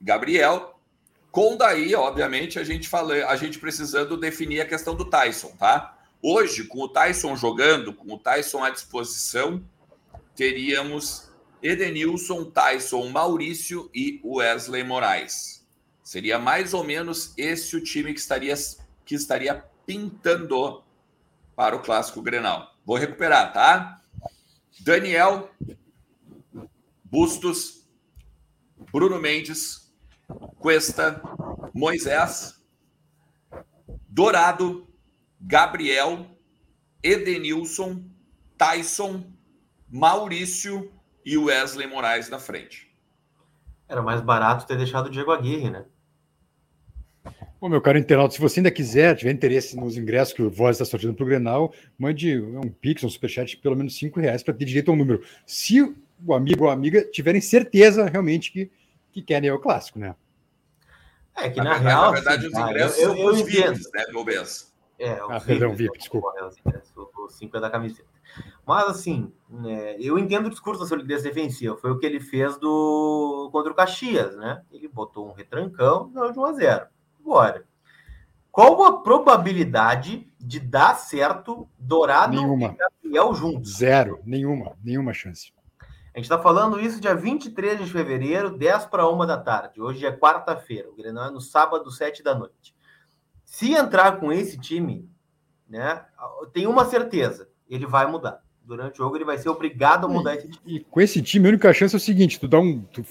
Gabriel. 0.00 0.78
Com 1.32 1.56
daí, 1.56 1.96
obviamente, 1.96 2.60
a 2.60 2.64
gente 2.64 2.88
fala, 2.88 3.12
a 3.26 3.36
gente 3.36 3.58
precisando 3.58 4.16
definir 4.16 4.60
a 4.60 4.66
questão 4.66 4.94
do 4.94 5.10
Tyson, 5.10 5.50
tá? 5.58 5.95
Hoje, 6.28 6.64
com 6.64 6.80
o 6.80 6.88
Tyson 6.88 7.36
jogando, 7.36 7.94
com 7.94 8.12
o 8.12 8.18
Tyson 8.18 8.64
à 8.64 8.70
disposição, 8.70 9.64
teríamos 10.34 11.30
Edenilson, 11.62 12.46
Tyson, 12.46 13.08
Maurício 13.10 13.88
e 13.94 14.20
Wesley 14.24 14.82
Moraes. 14.82 15.64
Seria 16.02 16.36
mais 16.36 16.74
ou 16.74 16.82
menos 16.82 17.32
esse 17.38 17.76
o 17.76 17.80
time 17.80 18.12
que 18.12 18.18
estaria, 18.18 18.56
que 19.04 19.14
estaria 19.14 19.64
pintando 19.86 20.82
para 21.54 21.76
o 21.76 21.80
clássico 21.80 22.20
Grenal. 22.20 22.74
Vou 22.84 22.96
recuperar, 22.96 23.52
tá? 23.52 24.02
Daniel, 24.80 25.48
Bustos, 27.04 27.86
Bruno 28.90 29.20
Mendes, 29.20 29.94
Cuesta, 30.58 31.22
Moisés, 31.72 32.60
Dourado, 34.08 34.88
Gabriel, 35.40 36.26
Edenilson, 37.02 38.02
Tyson, 38.56 39.24
Maurício 39.88 40.90
e 41.24 41.36
Wesley 41.36 41.86
Moraes 41.86 42.28
na 42.28 42.38
frente. 42.38 42.90
Era 43.88 44.02
mais 44.02 44.20
barato 44.20 44.66
ter 44.66 44.76
deixado 44.76 45.06
o 45.06 45.10
Diego 45.10 45.30
Aguirre, 45.30 45.70
né? 45.70 45.84
Bom, 47.60 47.68
meu 47.68 47.80
caro 47.80 47.98
internauta, 47.98 48.34
se 48.34 48.40
você 48.40 48.60
ainda 48.60 48.70
quiser, 48.70 49.16
tiver 49.16 49.32
interesse 49.32 49.76
nos 49.76 49.96
ingressos 49.96 50.34
que 50.34 50.42
o 50.42 50.50
Voz 50.50 50.76
está 50.76 50.84
sortindo 50.84 51.14
para 51.14 51.24
o 51.24 51.26
Grenal, 51.26 51.72
mande 51.98 52.38
um 52.38 52.68
pix, 52.68 53.02
um 53.02 53.08
superchat 53.08 53.50
de 53.50 53.56
pelo 53.56 53.76
menos 53.76 53.96
cinco 53.96 54.20
reais 54.20 54.42
para 54.42 54.54
ter 54.54 54.64
direito 54.64 54.90
ao 54.90 54.96
número. 54.96 55.24
Se 55.46 55.80
o 56.24 56.34
amigo 56.34 56.64
ou 56.64 56.70
a 56.70 56.72
amiga 56.72 57.02
tiverem 57.10 57.40
certeza 57.40 58.06
realmente 58.06 58.52
que 58.52 58.70
que 59.16 59.22
querem 59.22 59.48
é 59.48 59.52
o 59.52 59.58
clássico, 59.58 59.98
né? 59.98 60.14
É 61.34 61.48
que 61.48 61.56
na, 61.56 61.64
na 61.64 61.76
real. 61.78 62.02
Na 62.02 62.10
verdade, 62.10 62.46
assim, 62.46 62.54
os 62.54 62.68
ingressos 62.68 62.98
eu, 62.98 63.14
eu, 63.14 63.16
eu 63.16 63.26
os 63.28 63.40
VIPs, 63.40 63.90
né, 63.94 64.04
Golbez? 64.12 64.74
É, 64.98 65.22
o 65.22 65.30
ah, 65.30 65.38
VIP, 65.38 65.46
perdão, 65.46 65.74
VIP, 65.74 65.98
desculpa. 65.98 66.32
O 67.16 67.28
5 67.28 67.56
é 67.56 67.60
da 67.60 67.70
camiseta. 67.70 68.08
Mas, 68.66 68.88
assim, 68.88 69.32
né, 69.48 69.96
eu 69.98 70.18
entendo 70.18 70.46
o 70.46 70.50
discurso 70.50 70.80
da 70.80 70.86
solidez 70.86 71.22
defensiva. 71.22 71.76
Foi 71.76 71.90
o 71.90 71.98
que 71.98 72.06
ele 72.06 72.20
fez 72.20 72.56
do 72.58 73.48
contra 73.52 73.72
o 73.72 73.74
Caxias, 73.74 74.36
né? 74.36 74.62
Ele 74.70 74.88
botou 74.88 75.28
um 75.28 75.32
retrancão 75.32 76.08
e 76.10 76.14
ganhou 76.14 76.32
de 76.32 76.38
1 76.38 76.44
a 76.44 76.52
0. 76.52 76.86
Agora, 77.20 77.64
qual 78.50 78.84
a 78.84 79.02
probabilidade 79.02 80.32
de 80.38 80.60
dar 80.60 80.94
certo 80.94 81.68
Dourado 81.78 82.36
nenhuma. 82.36 82.68
e 82.68 82.76
Gabriel 82.76 83.34
juntos? 83.34 83.76
Zero, 83.76 84.20
nenhuma, 84.24 84.76
nenhuma 84.82 85.12
chance. 85.12 85.52
A 86.14 86.18
gente 86.18 86.24
está 86.24 86.38
falando 86.38 86.80
isso 86.80 86.98
dia 86.98 87.14
23 87.14 87.84
de 87.84 87.92
fevereiro, 87.92 88.56
10 88.56 88.86
para 88.86 89.06
1 89.06 89.26
da 89.26 89.36
tarde. 89.36 89.82
Hoje 89.82 90.06
é 90.06 90.16
quarta-feira. 90.16 90.88
O 90.88 90.96
Grenal 90.96 91.26
é 91.26 91.30
no 91.30 91.42
sábado, 91.42 91.90
7 91.90 92.22
da 92.22 92.34
noite. 92.34 92.74
Se 93.46 93.72
entrar 93.72 94.20
com 94.20 94.30
esse 94.30 94.58
time, 94.58 95.08
né? 95.66 96.04
Tem 96.52 96.66
uma 96.66 96.84
certeza, 96.84 97.48
ele 97.70 97.86
vai 97.86 98.06
mudar. 98.06 98.42
Durante 98.62 98.94
o 98.94 99.04
jogo 99.04 99.16
ele 99.16 99.24
vai 99.24 99.38
ser 99.38 99.48
obrigado 99.48 100.04
a 100.04 100.08
mudar 100.08 100.34
e, 100.34 100.38
esse 100.38 100.48
time. 100.48 100.60
E 100.66 100.80
com 100.80 101.00
esse 101.00 101.22
time, 101.22 101.46
a 101.46 101.48
única 101.50 101.72
chance 101.72 101.94
é 101.94 101.96
o 101.96 102.00
seguinte: 102.00 102.38
tu 102.38 102.46
dá 102.46 102.58
um. 102.58 102.82
Tu 102.92 103.02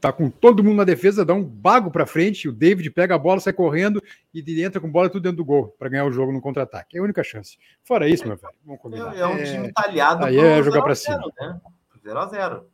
tá 0.00 0.12
com 0.12 0.28
todo 0.28 0.62
mundo 0.62 0.76
na 0.76 0.84
defesa, 0.84 1.24
dá 1.24 1.32
um 1.32 1.42
bago 1.42 1.90
para 1.90 2.04
frente, 2.04 2.46
o 2.46 2.52
David 2.52 2.90
pega 2.90 3.14
a 3.14 3.18
bola, 3.18 3.40
sai 3.40 3.54
correndo 3.54 4.02
e 4.34 4.62
entra 4.62 4.78
com 4.78 4.90
bola 4.90 5.08
tudo 5.08 5.22
dentro 5.22 5.38
do 5.38 5.44
gol 5.46 5.74
para 5.78 5.88
ganhar 5.88 6.04
o 6.04 6.12
jogo 6.12 6.30
no 6.30 6.42
contra-ataque. 6.42 6.98
É 6.98 7.00
a 7.00 7.02
única 7.02 7.24
chance. 7.24 7.56
Fora 7.82 8.06
isso, 8.06 8.26
meu 8.28 8.36
velho, 8.36 8.52
vamos 8.66 8.82
combinar. 8.82 9.16
É, 9.16 9.20
é 9.20 9.26
um 9.26 9.42
time 9.42 9.72
talhado 9.72 10.26
aí 10.26 10.36
é 10.36 10.62
jogar 10.62 10.82
para 10.82 10.94
cima. 10.94 11.22
Né? 11.40 11.58
0 12.02 12.18
a 12.18 12.26
0 12.26 12.66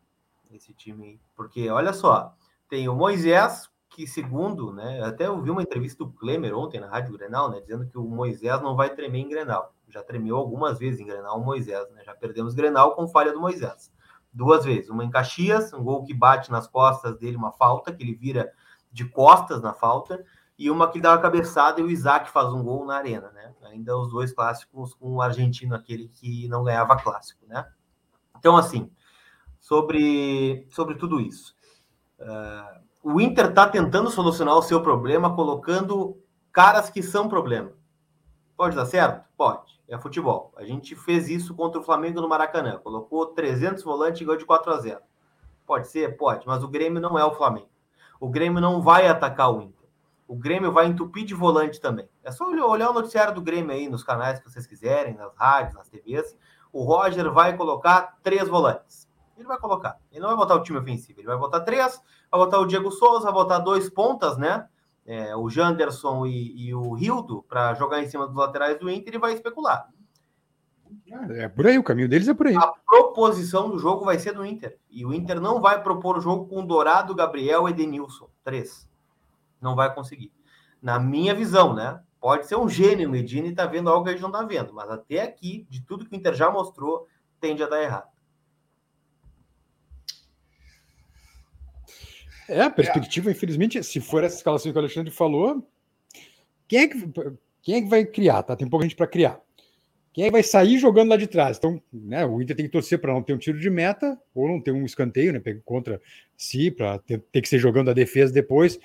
esse 0.52 0.74
time 0.74 1.04
aí. 1.04 1.20
Porque 1.36 1.70
olha 1.70 1.92
só, 1.92 2.34
tem 2.68 2.88
o 2.88 2.96
Moisés 2.96 3.69
que 3.90 4.06
segundo, 4.06 4.72
né, 4.72 5.02
até 5.02 5.28
ouvi 5.28 5.50
uma 5.50 5.62
entrevista 5.62 6.04
do 6.04 6.12
Klemer 6.12 6.56
ontem 6.56 6.80
na 6.80 6.88
Rádio 6.88 7.12
Grenal, 7.12 7.50
né, 7.50 7.60
dizendo 7.60 7.86
que 7.86 7.98
o 7.98 8.04
Moisés 8.04 8.62
não 8.62 8.76
vai 8.76 8.94
tremer 8.94 9.18
em 9.18 9.28
Grenal. 9.28 9.74
Já 9.88 10.02
tremeu 10.02 10.36
algumas 10.36 10.78
vezes 10.78 11.00
em 11.00 11.06
Grenal 11.06 11.38
o 11.38 11.44
Moisés, 11.44 11.90
né? 11.90 12.04
Já 12.04 12.14
perdemos 12.14 12.54
Grenal 12.54 12.94
com 12.94 13.08
falha 13.08 13.32
do 13.32 13.40
Moisés 13.40 13.90
duas 14.32 14.64
vezes. 14.64 14.88
Uma 14.90 15.04
em 15.04 15.10
Caxias, 15.10 15.72
um 15.72 15.82
gol 15.82 16.04
que 16.04 16.14
bate 16.14 16.50
nas 16.50 16.66
costas 16.66 17.18
dele, 17.18 17.36
uma 17.36 17.52
falta, 17.52 17.92
que 17.92 18.02
ele 18.02 18.14
vira 18.14 18.52
de 18.92 19.04
costas 19.04 19.60
na 19.60 19.72
falta, 19.72 20.24
e 20.58 20.70
uma 20.70 20.90
que 20.90 21.00
dá 21.00 21.12
uma 21.12 21.22
cabeçada 21.22 21.80
e 21.80 21.84
o 21.84 21.90
Isaac 21.90 22.30
faz 22.30 22.52
um 22.52 22.62
gol 22.62 22.84
na 22.84 22.96
arena, 22.96 23.30
né? 23.30 23.54
Ainda 23.62 23.96
os 23.96 24.10
dois 24.10 24.32
clássicos 24.32 24.94
com 24.94 25.14
o 25.14 25.22
argentino, 25.22 25.74
aquele 25.74 26.08
que 26.08 26.48
não 26.48 26.64
ganhava 26.64 26.96
clássico, 26.96 27.46
né? 27.46 27.66
Então, 28.38 28.56
assim, 28.56 28.90
sobre, 29.58 30.66
sobre 30.70 30.96
tudo 30.96 31.20
isso. 31.20 31.56
Uh, 32.18 32.89
o 33.02 33.20
Inter 33.20 33.46
está 33.46 33.68
tentando 33.68 34.10
solucionar 34.10 34.56
o 34.56 34.62
seu 34.62 34.82
problema 34.82 35.34
colocando 35.34 36.18
caras 36.52 36.90
que 36.90 37.02
são 37.02 37.28
problema. 37.28 37.72
Pode 38.56 38.76
dar 38.76 38.86
certo? 38.86 39.24
Pode 39.36 39.80
é 39.90 39.98
futebol. 39.98 40.52
A 40.56 40.64
gente 40.64 40.94
fez 40.94 41.28
isso 41.28 41.52
contra 41.52 41.80
o 41.80 41.82
Flamengo 41.82 42.20
no 42.20 42.28
Maracanã. 42.28 42.78
Colocou 42.78 43.26
300 43.26 43.82
volantes 43.82 44.20
e 44.20 44.24
ganhou 44.24 44.38
de 44.38 44.46
4 44.46 44.72
a 44.72 44.78
0. 44.78 45.00
Pode 45.66 45.88
ser? 45.88 46.16
Pode, 46.16 46.46
mas 46.46 46.62
o 46.62 46.68
Grêmio 46.68 47.00
não 47.00 47.18
é 47.18 47.24
o 47.24 47.34
Flamengo. 47.34 47.68
O 48.20 48.28
Grêmio 48.28 48.60
não 48.60 48.80
vai 48.80 49.08
atacar 49.08 49.52
o 49.52 49.60
Inter. 49.60 49.88
O 50.28 50.36
Grêmio 50.36 50.70
vai 50.70 50.86
entupir 50.86 51.24
de 51.24 51.34
volante 51.34 51.80
também. 51.80 52.08
É 52.22 52.30
só 52.30 52.48
olhar 52.48 52.90
o 52.90 52.94
noticiário 52.94 53.34
do 53.34 53.42
Grêmio 53.42 53.72
aí 53.72 53.88
nos 53.88 54.04
canais 54.04 54.38
que 54.38 54.48
vocês 54.48 54.64
quiserem, 54.64 55.14
nas 55.14 55.34
rádios, 55.34 55.74
nas 55.74 55.88
TVs. 55.88 56.36
O 56.72 56.84
Roger 56.84 57.28
vai 57.32 57.56
colocar 57.56 58.16
três 58.22 58.46
volantes. 58.46 59.08
Ele 59.40 59.48
vai 59.48 59.58
colocar. 59.58 59.98
Ele 60.10 60.20
não 60.20 60.28
vai 60.28 60.36
botar 60.36 60.54
o 60.54 60.62
time 60.62 60.78
ofensivo. 60.78 61.20
Ele 61.20 61.26
vai 61.26 61.36
botar 61.38 61.60
três, 61.60 62.00
vai 62.30 62.40
botar 62.40 62.58
o 62.58 62.66
Diego 62.66 62.90
Souza, 62.90 63.24
vai 63.24 63.32
botar 63.32 63.58
dois 63.58 63.88
pontas, 63.88 64.36
né? 64.36 64.68
é, 65.10 65.34
o 65.34 65.50
Janderson 65.50 66.24
e, 66.24 66.68
e 66.68 66.74
o 66.74 66.92
Rildo 66.92 67.44
para 67.48 67.74
jogar 67.74 68.00
em 68.00 68.08
cima 68.08 68.28
dos 68.28 68.36
laterais 68.36 68.78
do 68.78 68.88
Inter 68.88 69.16
e 69.16 69.18
vai 69.18 69.32
especular. 69.32 69.88
É 71.30 71.48
por 71.48 71.66
aí, 71.66 71.76
o 71.76 71.82
caminho 71.82 72.08
deles 72.08 72.28
é 72.28 72.34
por 72.34 72.46
aí. 72.46 72.54
A 72.54 72.68
proposição 72.68 73.68
do 73.68 73.78
jogo 73.78 74.04
vai 74.04 74.20
ser 74.20 74.32
do 74.32 74.46
Inter. 74.46 74.78
E 74.88 75.04
o 75.04 75.12
Inter 75.12 75.40
não 75.40 75.60
vai 75.60 75.82
propor 75.82 76.16
o 76.16 76.20
jogo 76.20 76.46
com 76.46 76.64
Dourado, 76.64 77.14
Gabriel 77.14 77.68
e 77.68 77.72
Denilson. 77.72 78.28
Três. 78.44 78.88
Não 79.60 79.74
vai 79.74 79.92
conseguir. 79.92 80.32
Na 80.80 81.00
minha 81.00 81.34
visão, 81.34 81.74
né? 81.74 82.00
Pode 82.20 82.46
ser 82.46 82.56
um 82.56 82.68
gênio 82.68 83.10
Medina 83.10 83.48
e 83.48 83.54
tá 83.54 83.66
vendo 83.66 83.90
algo 83.90 84.04
que 84.04 84.10
a 84.10 84.12
gente 84.12 84.22
não 84.22 84.30
tá 84.30 84.42
vendo. 84.44 84.72
Mas 84.72 84.90
até 84.90 85.22
aqui, 85.22 85.66
de 85.68 85.82
tudo 85.84 86.04
que 86.04 86.14
o 86.14 86.16
Inter 86.16 86.34
já 86.34 86.50
mostrou, 86.50 87.08
tende 87.40 87.62
a 87.64 87.68
dar 87.68 87.82
errado. 87.82 88.08
É, 92.50 92.62
a 92.62 92.70
perspectiva, 92.70 93.30
é. 93.30 93.32
infelizmente, 93.32 93.82
se 93.82 94.00
for 94.00 94.24
essa 94.24 94.36
escalação 94.36 94.72
que 94.72 94.76
o 94.76 94.80
Alexandre 94.80 95.12
falou, 95.12 95.66
quem 96.66 96.80
é 96.80 96.88
que, 96.88 97.10
quem 97.62 97.74
é 97.76 97.82
que 97.82 97.88
vai 97.88 98.04
criar? 98.04 98.42
Tá? 98.42 98.56
Tem 98.56 98.68
pouca 98.68 98.84
gente 98.84 98.96
para 98.96 99.06
criar. 99.06 99.40
Quem 100.12 100.24
é 100.24 100.26
que 100.26 100.32
vai 100.32 100.42
sair 100.42 100.76
jogando 100.78 101.10
lá 101.10 101.16
de 101.16 101.28
trás? 101.28 101.56
Então, 101.56 101.80
né, 101.92 102.26
o 102.26 102.42
Inter 102.42 102.56
tem 102.56 102.66
que 102.66 102.72
torcer 102.72 103.00
para 103.00 103.12
não 103.12 103.22
ter 103.22 103.32
um 103.32 103.38
tiro 103.38 103.60
de 103.60 103.70
meta 103.70 104.18
ou 104.34 104.48
não 104.48 104.60
ter 104.60 104.72
um 104.72 104.84
escanteio 104.84 105.32
né, 105.32 105.40
contra 105.64 106.00
si, 106.36 106.70
para 106.70 106.98
ter, 106.98 107.20
ter, 107.30 107.40
que 107.40 107.48
ser 107.48 107.58
jogando 107.58 107.90
a 107.90 107.94
defesa 107.94 108.32
depois, 108.32 108.80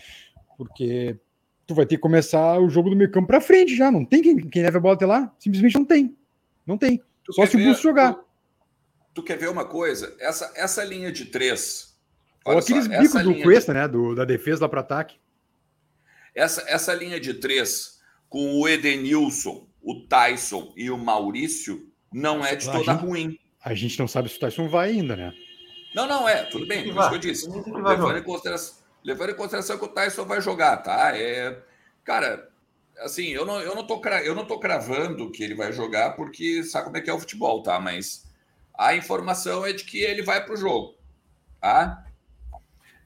porque 0.55 1.17
tu 1.65 1.73
vai 1.73 1.87
ter 1.87 1.95
que 1.95 2.01
começar 2.01 2.59
o 2.59 2.69
jogo 2.69 2.91
do 2.91 2.95
meio 2.95 3.11
campo 3.11 3.27
para 3.27 3.41
frente 3.41 3.75
já. 3.75 3.89
Não 3.89 4.05
tem 4.05 4.21
quem, 4.21 4.37
quem 4.37 4.61
leve 4.61 4.77
a 4.77 4.79
bola 4.79 4.93
até 4.93 5.07
lá. 5.07 5.33
Simplesmente 5.39 5.75
não 5.75 5.85
tem. 5.85 6.15
Não 6.65 6.77
tem. 6.77 7.01
Tu 7.23 7.33
Só 7.33 7.45
se 7.47 7.57
o 7.57 7.63
Busto 7.63 7.81
jogar. 7.81 8.13
Tu, 8.13 8.23
tu, 9.15 9.23
quer 9.23 9.37
ver 9.37 9.49
uma 9.49 9.65
coisa? 9.65 10.15
Essa, 10.19 10.53
essa 10.55 10.83
linha 10.83 11.11
de 11.11 11.25
três 11.25 11.94
Olha 12.45 12.57
Ou 12.57 12.61
aqueles 12.61 12.87
bicos 12.87 13.23
do 13.23 13.41
Cuesta, 13.41 13.73
de... 13.73 13.79
né? 13.79 13.87
Do, 13.87 14.13
da 14.13 14.23
defesa 14.23 14.61
lá 14.61 14.69
para 14.69 14.81
ataque. 14.81 15.17
Essa, 16.33 16.63
essa 16.67 16.93
linha 16.93 17.19
de 17.19 17.33
três, 17.33 17.99
com 18.29 18.59
o 18.59 18.67
Edenilson, 18.67 19.67
o 19.81 20.01
Tyson 20.01 20.71
e 20.75 20.91
o 20.91 20.97
Maurício, 20.97 21.89
não 22.13 22.45
é 22.45 22.55
de 22.55 22.65
toda 22.65 22.93
gente, 22.93 23.01
ruim. 23.01 23.39
A 23.63 23.73
gente 23.73 23.97
não 23.97 24.07
sabe 24.07 24.29
se 24.29 24.37
o 24.37 24.39
Tyson 24.39 24.67
vai 24.67 24.89
ainda, 24.91 25.15
né? 25.15 25.33
Não, 25.95 26.07
não, 26.07 26.27
é, 26.27 26.43
tudo 26.43 26.67
bem, 26.67 26.83
por 26.83 26.99
isso 26.99 27.09
que 27.09 27.15
eu 27.15 27.19
disse. 27.19 27.49
Levando 27.49 28.17
em, 28.17 28.23
consideração, 28.23 28.83
levando 29.03 29.29
em 29.29 29.35
consideração 29.35 29.77
que 29.77 29.85
o 29.85 29.87
Tyson 29.87 30.25
vai 30.25 30.41
jogar, 30.41 30.77
tá? 30.77 31.17
É, 31.17 31.57
cara, 32.03 32.49
assim, 32.99 33.29
eu 33.29 33.45
não, 33.45 33.61
eu, 33.61 33.73
não 33.73 33.87
tô, 33.87 34.01
eu 34.23 34.35
não 34.35 34.45
tô 34.45 34.59
cravando 34.59 35.31
que 35.31 35.41
ele 35.41 35.55
vai 35.55 35.71
jogar, 35.71 36.11
porque 36.11 36.63
sabe 36.63 36.85
como 36.85 36.97
é 36.97 37.01
que 37.01 37.09
é 37.09 37.13
o 37.13 37.19
futebol, 37.19 37.63
tá? 37.63 37.79
Mas 37.79 38.25
a 38.77 38.93
informação 38.93 39.65
é 39.65 39.71
de 39.71 39.85
que 39.85 39.99
ele 39.99 40.21
vai 40.21 40.43
para 40.43 40.53
o 40.53 40.57
jogo, 40.57 40.95
tá? 41.61 42.05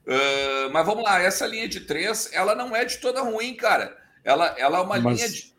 Uh, 0.06 0.70
mas 0.72 0.86
vamos 0.86 1.04
lá, 1.04 1.20
essa 1.20 1.46
linha 1.46 1.68
de 1.68 1.80
três, 1.80 2.30
ela 2.32 2.54
não 2.54 2.74
é 2.74 2.84
de 2.84 2.98
toda 2.98 3.22
ruim, 3.22 3.54
cara. 3.54 3.96
Ela, 4.24 4.54
ela 4.58 4.78
é 4.78 4.80
uma 4.80 4.98
mas... 4.98 5.18
linha 5.18 5.28
de. 5.28 5.50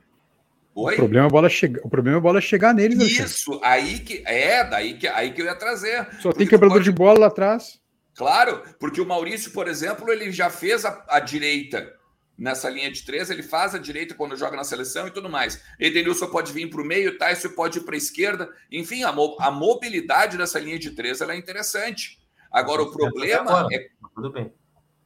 Oi? 0.74 0.94
O 0.94 0.98
problema 0.98 1.26
é 1.26 1.28
a 1.28 1.32
bola 1.32 1.50
chegar, 1.50 1.82
o 1.84 1.90
problema 1.90 2.18
é 2.18 2.20
a 2.20 2.22
bola 2.22 2.40
chegar 2.40 2.74
neles. 2.74 2.98
Isso, 3.00 3.60
aí 3.62 4.00
que 4.00 4.24
é, 4.26 4.64
daí 4.64 4.98
que 4.98 5.08
aí 5.08 5.34
que 5.34 5.42
eu 5.42 5.46
ia 5.46 5.56
trazer. 5.56 6.08
Só 6.22 6.32
tem 6.32 6.48
quebrador 6.48 6.78
pode... 6.78 6.86
de 6.86 6.92
bola 6.92 7.20
lá 7.20 7.28
atrás. 7.28 7.82
Claro, 8.16 8.64
porque 8.80 9.02
o 9.02 9.06
Maurício, 9.06 9.52
por 9.52 9.68
exemplo, 9.68 10.12
ele 10.12 10.32
já 10.32 10.50
fez 10.50 10.86
a, 10.86 11.04
a, 11.10 11.20
direita 11.20 11.92
nessa 12.38 12.70
linha 12.70 12.92
de 12.92 13.04
três, 13.04 13.30
ele 13.30 13.44
faz 13.44 13.74
a 13.74 13.78
direita 13.78 14.16
quando 14.16 14.38
joga 14.38 14.56
na 14.56 14.64
seleção 14.64 15.08
e 15.08 15.12
tudo 15.12 15.30
mais. 15.30 15.62
Edenilson 15.80 16.28
pode 16.28 16.52
vir 16.54 16.70
para 16.70 16.82
o 16.82 16.86
meio, 16.86 17.18
Tyson 17.18 17.50
pode 17.50 17.80
ir 17.80 17.82
para 17.82 17.96
a 17.96 17.98
esquerda. 17.98 18.50
Enfim, 18.72 19.04
a, 19.04 19.12
mo 19.12 19.38
a 19.40 19.52
mobilidade 19.52 20.38
dessa 20.38 20.60
linha 20.60 20.80
de 20.80 20.92
três 20.92 21.20
ela 21.20 21.34
é 21.34 21.38
interessante. 21.38 22.21
Agora, 22.52 22.82
o 22.84 22.92
problema 22.92 23.42
agora, 23.42 23.68
é. 23.72 23.90
Tudo 24.14 24.32
bem. 24.32 24.54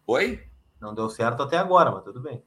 Oi? 0.08 0.44
Não 0.82 0.94
deu 0.94 1.10
certo 1.10 1.44
até 1.44 1.58
agora, 1.58 1.92
mas 1.92 2.04
tudo 2.04 2.20
bem. 2.20 2.44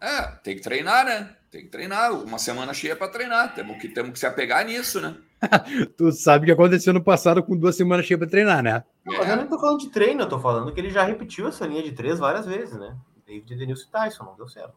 É, 0.00 0.22
tem 0.42 0.56
que 0.56 0.62
treinar, 0.62 1.04
né? 1.04 1.34
Tem 1.50 1.62
que 1.62 1.70
treinar. 1.70 2.12
Uma 2.12 2.38
semana 2.38 2.74
cheia 2.74 2.94
para 2.94 3.08
treinar. 3.08 3.54
Temos 3.54 3.78
que, 3.78 3.88
temos 3.88 4.12
que 4.12 4.18
se 4.18 4.26
apegar 4.26 4.64
nisso, 4.64 5.00
né? 5.00 5.16
tu 5.96 6.12
sabe 6.12 6.44
o 6.44 6.46
que 6.46 6.52
aconteceu 6.52 6.92
no 6.92 7.02
passado 7.02 7.42
com 7.42 7.56
duas 7.56 7.76
semanas 7.76 8.04
cheias 8.06 8.18
para 8.18 8.28
treinar, 8.28 8.62
né? 8.62 8.84
Não, 9.04 9.16
mas 9.16 9.28
eu 9.28 9.36
não 9.36 9.46
tô 9.46 9.58
falando 9.58 9.80
de 9.80 9.90
treino, 9.90 10.22
eu 10.22 10.28
tô 10.28 10.38
falando 10.38 10.72
que 10.72 10.80
ele 10.80 10.90
já 10.90 11.04
repetiu 11.04 11.48
essa 11.48 11.66
linha 11.66 11.82
de 11.82 11.92
três 11.92 12.18
várias 12.18 12.46
vezes, 12.46 12.78
né? 12.78 12.96
David 13.26 13.56
Denilson 13.56 13.86
e 13.88 13.90
Tyson, 13.90 14.24
não 14.24 14.36
deu 14.36 14.48
certo. 14.48 14.74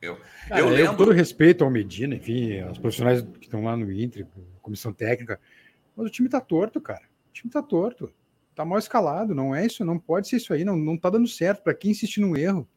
Eu, 0.00 0.18
Cara, 0.48 0.60
eu 0.60 0.68
lembro. 0.70 0.96
todo 0.96 1.12
respeito 1.12 1.62
ao 1.62 1.70
Medina, 1.70 2.14
enfim, 2.14 2.60
aos 2.60 2.78
profissionais 2.78 3.22
que 3.38 3.44
estão 3.44 3.64
lá 3.64 3.76
no 3.76 3.92
Inter, 3.92 4.26
comissão 4.62 4.92
técnica, 4.92 5.38
mas 5.94 6.06
o 6.06 6.10
time 6.10 6.28
tá 6.28 6.40
torto, 6.40 6.80
cara. 6.80 7.09
O 7.30 7.32
time 7.32 7.50
tá 7.50 7.62
torto. 7.62 8.12
Tá 8.54 8.64
mal 8.64 8.78
escalado. 8.78 9.34
Não 9.34 9.54
é 9.54 9.64
isso, 9.64 9.84
não 9.84 9.98
pode 9.98 10.28
ser 10.28 10.36
isso 10.36 10.52
aí. 10.52 10.64
Não, 10.64 10.76
não 10.76 10.96
tá 10.96 11.08
dando 11.08 11.28
certo. 11.28 11.62
Para 11.62 11.74
quem 11.74 11.92
insistir 11.92 12.20
no 12.20 12.36
erro? 12.36 12.68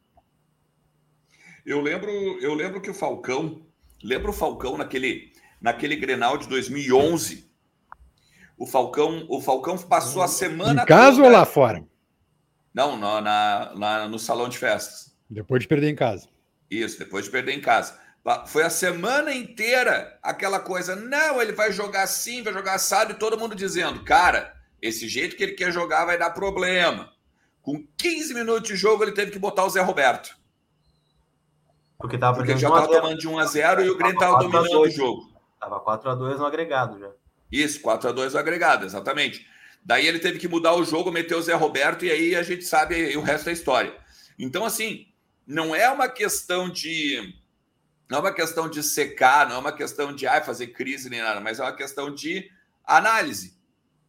Eu 1.66 1.82
lembro, 1.82 2.10
eu 2.39 2.54
lembro 2.54 2.82
que 2.82 2.89
o 2.89 2.94
Falcão, 2.94 3.66
lembra 4.04 4.30
o 4.30 4.34
Falcão 4.34 4.78
naquele, 4.78 5.32
naquele 5.60 5.96
Grenal 5.96 6.38
de 6.38 6.48
2011? 6.48 7.50
O 8.58 8.68
Falcão, 8.68 9.26
o 9.28 9.42
Falcão 9.42 9.78
passou 9.78 10.22
a 10.22 10.28
semana 10.28 10.84
em 10.84 10.86
casa 10.86 11.18
toda... 11.18 11.28
ou 11.28 11.34
lá 11.34 11.46
fora? 11.46 11.86
Não, 12.74 12.98
no, 12.98 13.22
na, 13.22 13.74
na, 13.76 14.08
no 14.08 14.20
salão 14.20 14.48
de 14.48 14.58
festas. 14.58 15.18
Depois 15.30 15.62
de 15.62 15.68
perder 15.68 15.89
em 15.89 15.96
casa. 15.96 16.28
Isso, 16.70 17.00
depois 17.00 17.26
de 17.26 17.32
perder 17.32 17.54
em 17.54 17.62
casa. 17.62 18.00
Foi 18.47 18.63
a 18.63 18.69
semana 18.69 19.33
inteira 19.33 20.17
aquela 20.23 20.59
coisa, 20.59 20.95
não, 20.95 21.41
ele 21.41 21.51
vai 21.51 21.73
jogar 21.73 22.03
assim, 22.03 22.41
vai 22.41 22.53
jogar 22.53 22.75
assado, 22.75 23.12
e 23.12 23.15
todo 23.15 23.38
mundo 23.38 23.53
dizendo, 23.53 24.03
cara, 24.03 24.55
esse 24.81 25.09
jeito 25.09 25.36
que 25.36 25.43
ele 25.43 25.53
quer 25.53 25.71
jogar 25.73 26.05
vai 26.05 26.17
dar 26.17 26.29
problema. 26.29 27.12
Com 27.62 27.86
15 27.97 28.33
minutos 28.33 28.67
de 28.67 28.75
jogo, 28.75 29.03
ele 29.03 29.12
teve 29.12 29.31
que 29.31 29.39
botar 29.39 29.65
o 29.65 29.69
Zé 29.69 29.81
Roberto. 29.81 30.38
Porque, 31.97 32.17
tava 32.17 32.38
Porque 32.38 32.51
ele 32.51 32.59
já 32.59 32.67
estava 32.67 32.88
tomando 32.88 33.17
de 33.17 33.27
1 33.27 33.39
a 33.39 33.45
0 33.45 33.83
e 33.83 33.89
o 33.89 33.97
Grêmio 33.97 34.15
estava 34.15 34.39
dominando 34.39 34.79
o 34.79 34.89
jogo. 34.89 35.33
Tava 35.59 35.79
4 35.79 36.09
a 36.09 36.15
2 36.15 36.39
no 36.39 36.45
agregado 36.45 36.99
já. 36.99 37.09
Isso, 37.51 37.79
4 37.81 38.09
a 38.09 38.12
2 38.12 38.33
no 38.33 38.39
agregado, 38.39 38.86
exatamente. 38.86 39.47
Daí 39.83 40.07
ele 40.07 40.19
teve 40.19 40.39
que 40.39 40.47
mudar 40.47 40.73
o 40.75 40.83
jogo, 40.83 41.12
meter 41.12 41.36
o 41.36 41.41
Zé 41.41 41.53
Roberto 41.53 42.05
e 42.05 42.12
aí 42.12 42.36
a 42.36 42.43
gente 42.43 42.63
sabe 42.63 43.15
o 43.17 43.21
resto 43.21 43.45
da 43.45 43.51
história. 43.51 43.93
Então, 44.39 44.65
assim, 44.65 45.07
não 45.45 45.75
é 45.75 45.89
uma 45.89 46.07
questão 46.07 46.69
de 46.69 47.33
não 48.13 48.19
é 48.19 48.21
uma 48.21 48.32
questão 48.32 48.69
de 48.69 48.84
secar, 48.84 49.49
não 49.49 49.56
é 49.56 49.58
uma 49.58 49.71
questão 49.71 50.13
de 50.13 50.28
ah, 50.28 50.39
fazer 50.39 50.67
crise 50.67 51.10
nem 51.10 51.19
nada, 51.19 51.41
mas 51.41 51.60
é 51.60 51.63
uma 51.63 51.73
questão 51.73 52.13
de 52.13 52.47
análise, 52.86 53.60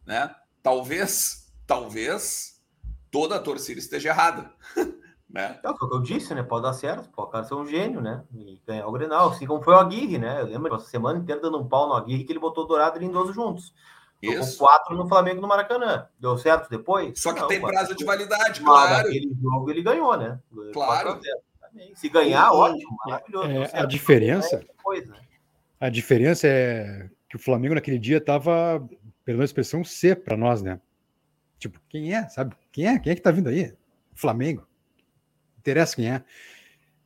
né? 0.05 0.35
Talvez, 0.61 1.51
talvez 1.65 2.61
toda 3.09 3.37
a 3.37 3.39
torcida 3.39 3.79
esteja 3.79 4.09
errada, 4.09 4.53
Né? 5.27 5.59
É 5.61 5.69
o 5.69 5.73
que 5.73 5.83
eu 5.83 5.99
disse, 5.99 6.33
né? 6.33 6.43
Pode 6.43 6.63
dar 6.63 6.71
certo, 6.71 7.09
pode 7.09 7.27
o 7.27 7.31
cara 7.31 7.43
ser 7.43 7.55
um 7.55 7.65
gênio, 7.65 7.99
né? 7.99 8.23
E 8.33 8.61
ganhar 8.65 8.87
o 8.87 8.91
Grenal, 8.93 9.31
assim 9.31 9.45
como 9.45 9.61
foi 9.61 9.73
o 9.73 9.77
Aguirre, 9.77 10.17
né? 10.17 10.39
Eu 10.39 10.45
lembro 10.45 10.73
a 10.73 10.79
semana 10.79 11.19
inteira 11.19 11.41
dando 11.41 11.59
um 11.59 11.67
pau 11.67 11.89
no 11.89 11.93
Aguirre 11.93 12.23
que 12.23 12.31
ele 12.31 12.39
botou 12.39 12.65
Dourado 12.65 12.97
e 12.97 13.01
Lindoso 13.01 13.33
juntos. 13.33 13.73
Isso. 14.21 14.57
quatro 14.57 14.95
no 14.95 15.09
Flamengo 15.09 15.41
no 15.41 15.47
Maracanã. 15.47 16.07
Deu 16.17 16.37
certo 16.37 16.69
depois? 16.69 17.19
Só 17.19 17.33
que 17.33 17.41
Não, 17.41 17.47
tem 17.49 17.59
prazo 17.59 17.93
de 17.93 18.05
validade, 18.05 18.61
claro. 18.61 19.07
Aquele 19.07 19.35
jogo 19.41 19.69
ele 19.69 19.81
ganhou, 19.81 20.15
né? 20.15 20.39
Claro. 20.71 21.19
Se 21.95 22.09
ganhar, 22.09 22.51
ótimo, 22.51 22.97
maravilhoso. 23.05 23.49
É, 23.49 23.79
a 23.79 23.85
diferença. 23.85 24.65
A 25.79 25.89
diferença 25.89 26.47
é 26.47 27.09
que 27.29 27.35
o 27.35 27.39
Flamengo 27.39 27.75
naquele 27.75 27.99
dia 27.99 28.17
estava, 28.17 28.87
pela 29.23 29.43
expressão, 29.43 29.83
C 29.83 30.15
para 30.15 30.37
nós, 30.37 30.61
né? 30.61 30.79
Tipo, 31.59 31.79
quem 31.89 32.15
é? 32.15 32.27
Sabe? 32.29 32.55
Quem 32.71 32.87
é? 32.87 32.99
Quem 32.99 33.11
é 33.11 33.15
que 33.15 33.21
tá 33.21 33.31
vindo 33.31 33.49
aí? 33.49 33.73
Flamengo. 34.13 34.67
Interessa 35.59 35.95
quem 35.95 36.11
é. 36.11 36.23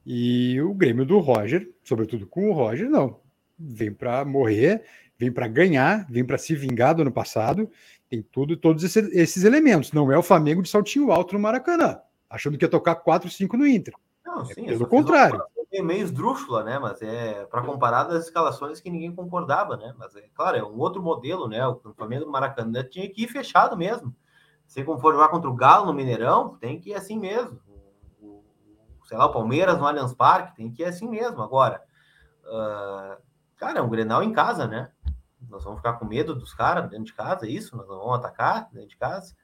E 0.06 0.62
o 0.62 0.74
Grêmio 0.74 1.06
do 1.06 1.20
Roger, 1.20 1.70
sobretudo 1.84 2.28
com 2.28 2.50
o 2.50 2.54
Roger, 2.54 2.90
não. 2.90 3.20
Vem 3.58 3.92
para 3.92 4.24
morrer, 4.24 4.84
vem 5.18 5.32
para 5.32 5.48
ganhar, 5.48 6.06
vem 6.10 6.24
para 6.24 6.38
se 6.38 6.56
vingar 6.56 6.96
do 6.96 7.02
ano 7.02 7.12
passado. 7.12 7.70
Tem 8.10 8.22
tudo, 8.22 8.56
todos 8.58 8.84
esses, 8.84 9.12
esses 9.14 9.44
elementos. 9.44 9.92
Não 9.92 10.12
é 10.12 10.18
o 10.18 10.24
Flamengo 10.24 10.62
de 10.62 10.70
saltinho 10.70 11.12
alto 11.12 11.34
no 11.34 11.40
Maracanã, 11.40 12.00
achando 12.30 12.58
que 12.58 12.66
ia 12.66 12.70
tocar 12.70 12.96
4, 12.96 13.30
5 13.30 13.58
no 13.58 13.68
Inter. 13.68 13.94
Não, 14.30 14.46
sim, 14.46 14.66
é 14.66 14.68
pelo 14.68 14.88
contrário. 14.88 15.44
É 15.72 15.82
meio 15.82 16.04
esdrúxula, 16.04 16.64
né? 16.64 16.80
Mas 16.80 17.02
é 17.02 17.46
para 17.46 17.62
comparar 17.62 18.04
das 18.04 18.26
escalações 18.26 18.80
que 18.80 18.90
ninguém 18.90 19.14
concordava, 19.14 19.76
né? 19.78 19.94
Mas 19.98 20.16
é 20.16 20.28
claro, 20.34 20.58
é 20.58 20.64
um 20.64 20.78
outro 20.78 21.02
modelo, 21.02 21.48
né? 21.48 21.66
O 21.68 21.94
Flamengo 21.96 22.26
do 22.26 22.32
Maracanã 22.32 22.84
tinha 22.84 23.10
que 23.10 23.24
ir 23.24 23.28
fechado 23.28 23.78
mesmo. 23.78 24.16
Se 24.66 24.84
como 24.84 25.00
for 25.00 25.14
jogar 25.14 25.30
contra 25.30 25.50
o 25.50 25.56
Galo 25.56 25.88
no 25.88 25.94
Mineirão, 25.94 26.58
tem 26.58 26.80
que 26.80 26.92
ir 26.92 26.96
assim 26.96 27.20
mesmo. 27.20 27.60
O, 28.20 28.44
o, 29.02 29.06
sei 29.06 29.18
lá, 29.18 29.26
o 29.26 29.32
Palmeiras 29.32 29.80
no 29.80 29.86
Allianz 29.86 30.14
Parque, 30.14 30.56
tem 30.56 30.72
que 30.72 30.84
ir 30.84 30.86
assim 30.86 31.08
mesmo. 31.08 31.42
Agora, 31.42 31.82
uh, 32.46 33.22
cara, 33.56 33.80
é 33.80 33.82
um 33.82 33.90
Grenal 33.90 34.22
em 34.22 34.32
casa, 34.32 34.68
né? 34.68 34.92
Nós 35.48 35.64
vamos 35.64 35.80
ficar 35.80 35.94
com 35.94 36.06
medo 36.06 36.36
dos 36.36 36.54
caras 36.54 36.90
dentro 36.90 37.06
de 37.06 37.14
casa, 37.14 37.46
é 37.48 37.50
isso? 37.50 37.76
Nós 37.76 37.88
vamos 37.88 38.14
atacar 38.16 38.70
dentro 38.72 38.90
de 38.90 38.98
casa? 38.98 39.36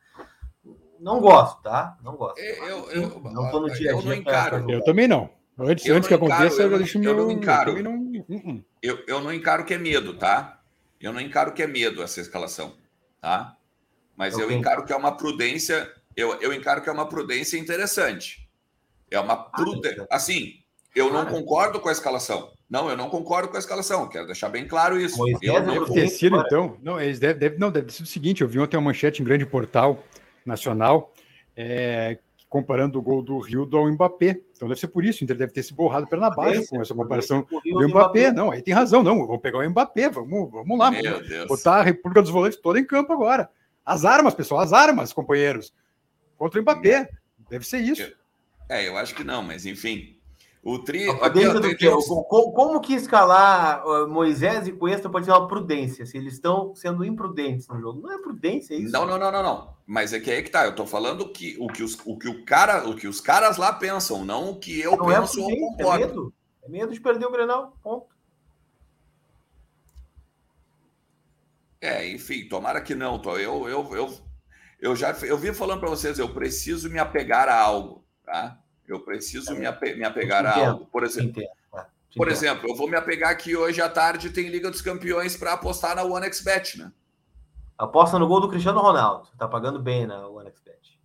Não 0.99 1.19
gosto, 1.19 1.61
tá? 1.61 1.97
Não 2.03 2.15
gosto. 2.15 2.39
Eu, 2.39 2.89
eu, 2.91 3.21
não 3.31 3.51
tô 3.51 3.59
no 3.59 3.67
dia 3.67 3.75
a 3.75 3.77
dia. 3.77 3.91
Eu, 3.91 4.01
não 4.01 4.13
encaro. 4.13 4.71
eu 4.71 4.83
também 4.83 5.07
não. 5.07 5.29
Antes, 5.57 5.89
antes 5.89 6.07
que 6.07 6.13
aconteça, 6.13 6.61
eu, 6.61 6.71
eu 6.71 6.77
deixo 6.77 6.99
meu. 6.99 7.11
Eu 7.11 7.17
não 7.17 7.31
encaro. 7.31 7.77
Eu 7.77 7.83
não, 7.83 8.25
eu, 8.81 9.03
eu 9.07 9.21
não 9.21 9.33
encaro 9.33 9.63
que 9.65 9.73
é 9.73 9.77
medo, 9.77 10.13
tá? 10.17 10.61
Eu 10.99 11.13
não 11.13 11.21
encaro 11.21 11.53
que 11.53 11.63
é 11.63 11.67
medo 11.67 12.01
essa 12.01 12.19
escalação, 12.19 12.75
tá? 13.21 13.55
Mas 14.15 14.37
eu 14.37 14.51
encaro 14.51 14.85
que 14.85 14.93
é 14.93 14.95
uma 14.95 15.15
prudência, 15.15 15.91
eu, 16.15 16.33
eu 16.41 16.53
encaro 16.53 16.81
que 16.81 16.89
é 16.89 16.91
uma 16.91 17.07
prudência 17.07 17.57
interessante. 17.57 18.49
É 19.11 19.19
uma 19.19 19.33
ah, 19.33 19.37
prudência. 19.37 20.07
Assim, 20.09 20.55
eu 20.95 21.11
não 21.11 21.25
concordo 21.25 21.79
com 21.79 21.89
a 21.89 21.91
escalação. 21.91 22.51
Não, 22.69 22.89
eu 22.89 22.97
não 22.97 23.09
concordo 23.09 23.49
com 23.49 23.57
a 23.57 23.59
escalação. 23.59 24.07
Quero 24.09 24.25
deixar 24.25 24.49
bem 24.49 24.67
claro 24.67 24.99
isso. 24.99 25.17
Pois 25.17 25.37
eu 25.41 25.61
não 25.61 25.85
deve 25.85 25.93
ter 25.93 26.07
sido, 26.07 26.37
então. 26.37 26.77
Não, 26.81 26.99
eles 26.99 27.19
deve, 27.19 27.39
deve, 27.39 27.57
não, 27.57 27.71
deve 27.71 27.93
ser 27.93 28.03
o 28.03 28.07
seguinte: 28.07 28.41
eu 28.41 28.47
vi 28.47 28.59
ontem 28.59 28.77
uma 28.77 28.83
manchete 28.85 29.21
em 29.21 29.25
grande 29.25 29.45
portal 29.45 30.03
nacional 30.45 31.13
é, 31.55 32.17
comparando 32.49 32.99
o 32.99 33.01
gol 33.01 33.21
do 33.21 33.37
Rio 33.39 33.67
ao 33.73 33.91
Mbappé. 33.91 34.39
Então 34.55 34.67
deve 34.67 34.79
ser 34.79 34.87
por 34.87 35.03
isso, 35.03 35.21
o 35.21 35.23
Inter 35.23 35.37
deve 35.37 35.51
ter 35.51 35.63
se 35.63 35.73
borrado 35.73 36.07
perna 36.07 36.27
abaixo 36.27 36.67
com 36.69 36.81
essa 36.81 36.93
comparação 36.93 37.45
do 37.49 37.87
Mbappé. 37.87 38.31
Não, 38.31 38.51
aí 38.51 38.61
tem 38.61 38.73
razão, 38.73 39.03
não. 39.03 39.25
Vamos 39.25 39.41
pegar 39.41 39.59
o 39.59 39.69
Mbappé, 39.69 40.09
vamos, 40.09 40.51
vamos 40.51 40.77
lá, 40.77 40.91
vamos 40.91 41.47
botar 41.47 41.77
a 41.77 41.83
República 41.83 42.21
dos 42.21 42.31
Volantes 42.31 42.59
toda 42.59 42.79
em 42.79 42.85
campo 42.85 43.11
agora. 43.11 43.49
As 43.85 44.05
armas, 44.05 44.33
pessoal, 44.33 44.61
as 44.61 44.73
armas, 44.73 45.13
companheiros. 45.13 45.73
Contra 46.37 46.59
o 46.59 46.63
Mbappé. 46.63 47.09
Deve 47.49 47.65
ser 47.65 47.79
isso. 47.79 48.11
É, 48.67 48.87
eu 48.87 48.97
acho 48.97 49.13
que 49.13 49.23
não, 49.23 49.43
mas 49.43 49.65
enfim. 49.65 50.14
O 50.65 50.79
tri. 50.79 51.07
Aqui, 51.07 51.45
ó, 51.45 51.61
tem, 51.61 51.77
como, 52.27 52.51
como, 52.51 52.81
que 52.81 52.95
escalar 52.95 53.83
Moisés 54.07 54.67
e 54.67 54.71
Cuesta 54.71 55.07
pode 55.07 55.27
ser 55.27 55.31
uma 55.31 55.47
prudência? 55.47 56.07
Se 56.07 56.17
eles 56.17 56.33
estão 56.33 56.73
sendo 56.73 57.05
imprudentes 57.05 57.67
no 57.67 57.79
jogo. 57.79 58.01
Não 58.01 58.11
é 58.11 58.17
prudência, 58.17 58.73
é 58.73 58.77
isso? 58.77 58.91
Não, 58.91 59.05
não, 59.05 59.19
não, 59.19 59.31
não, 59.31 59.43
não. 59.43 59.75
Mas 59.85 60.11
é 60.11 60.19
que 60.19 60.31
aí 60.31 60.41
que 60.41 60.49
tá. 60.49 60.65
Eu 60.65 60.73
tô 60.73 60.87
falando 60.87 61.29
que, 61.29 61.55
o, 61.59 61.67
que 61.67 61.83
os, 61.83 61.95
o, 62.03 62.17
que 62.17 62.27
o, 62.27 62.43
cara, 62.43 62.89
o 62.89 62.95
que 62.95 63.07
os 63.07 63.21
caras 63.21 63.57
lá 63.57 63.71
pensam, 63.71 64.25
não 64.25 64.49
o 64.49 64.59
que 64.59 64.81
eu 64.81 64.97
não 64.97 65.11
é 65.11 65.19
penso 65.19 65.39
é 65.39 65.43
ou 65.43 65.55
concordo. 65.55 66.03
É 66.03 66.07
medo. 66.07 66.33
É 66.63 66.69
medo 66.69 66.93
de 66.93 66.99
perder 66.99 67.27
o 67.27 67.31
Grenal. 67.31 67.77
Ponto. 67.83 68.07
É, 71.79 72.09
enfim, 72.09 72.47
tomara 72.47 72.81
que 72.81 72.95
não. 72.95 73.21
Eu, 73.37 73.69
eu, 73.69 73.95
eu, 73.95 74.17
eu 74.79 74.95
já 74.95 75.11
eu 75.11 75.37
vim 75.37 75.53
falando 75.53 75.81
para 75.81 75.91
vocês, 75.91 76.17
eu 76.17 76.33
preciso 76.33 76.89
me 76.89 76.97
apegar 76.97 77.47
a 77.47 77.55
algo, 77.55 78.03
tá? 78.25 78.64
Eu 78.87 78.99
preciso 78.99 79.51
é, 79.53 79.59
me, 79.59 79.65
ape, 79.65 79.95
me 79.95 80.03
apegar 80.03 80.45
a 80.45 80.67
algo. 80.67 80.85
Por 80.85 81.03
exemplo, 81.03 81.43
tá? 81.71 81.87
por 82.15 82.27
exemplo, 82.29 82.69
eu 82.69 82.75
vou 82.75 82.87
me 82.87 82.95
apegar 82.95 83.37
que 83.37 83.55
hoje 83.55 83.81
à 83.81 83.89
tarde 83.89 84.29
tem 84.29 84.49
Liga 84.49 84.69
dos 84.69 84.81
Campeões 84.81 85.35
para 85.35 85.53
apostar 85.53 85.95
na 85.95 86.03
OneXBet, 86.03 86.79
né? 86.79 86.91
Aposta 87.77 88.17
no 88.17 88.27
gol 88.27 88.39
do 88.39 88.49
Cristiano 88.49 88.79
Ronaldo. 88.79 89.27
Tá 89.37 89.47
pagando 89.47 89.79
bem 89.79 90.07
na 90.07 90.27
OneXBet. 90.27 90.99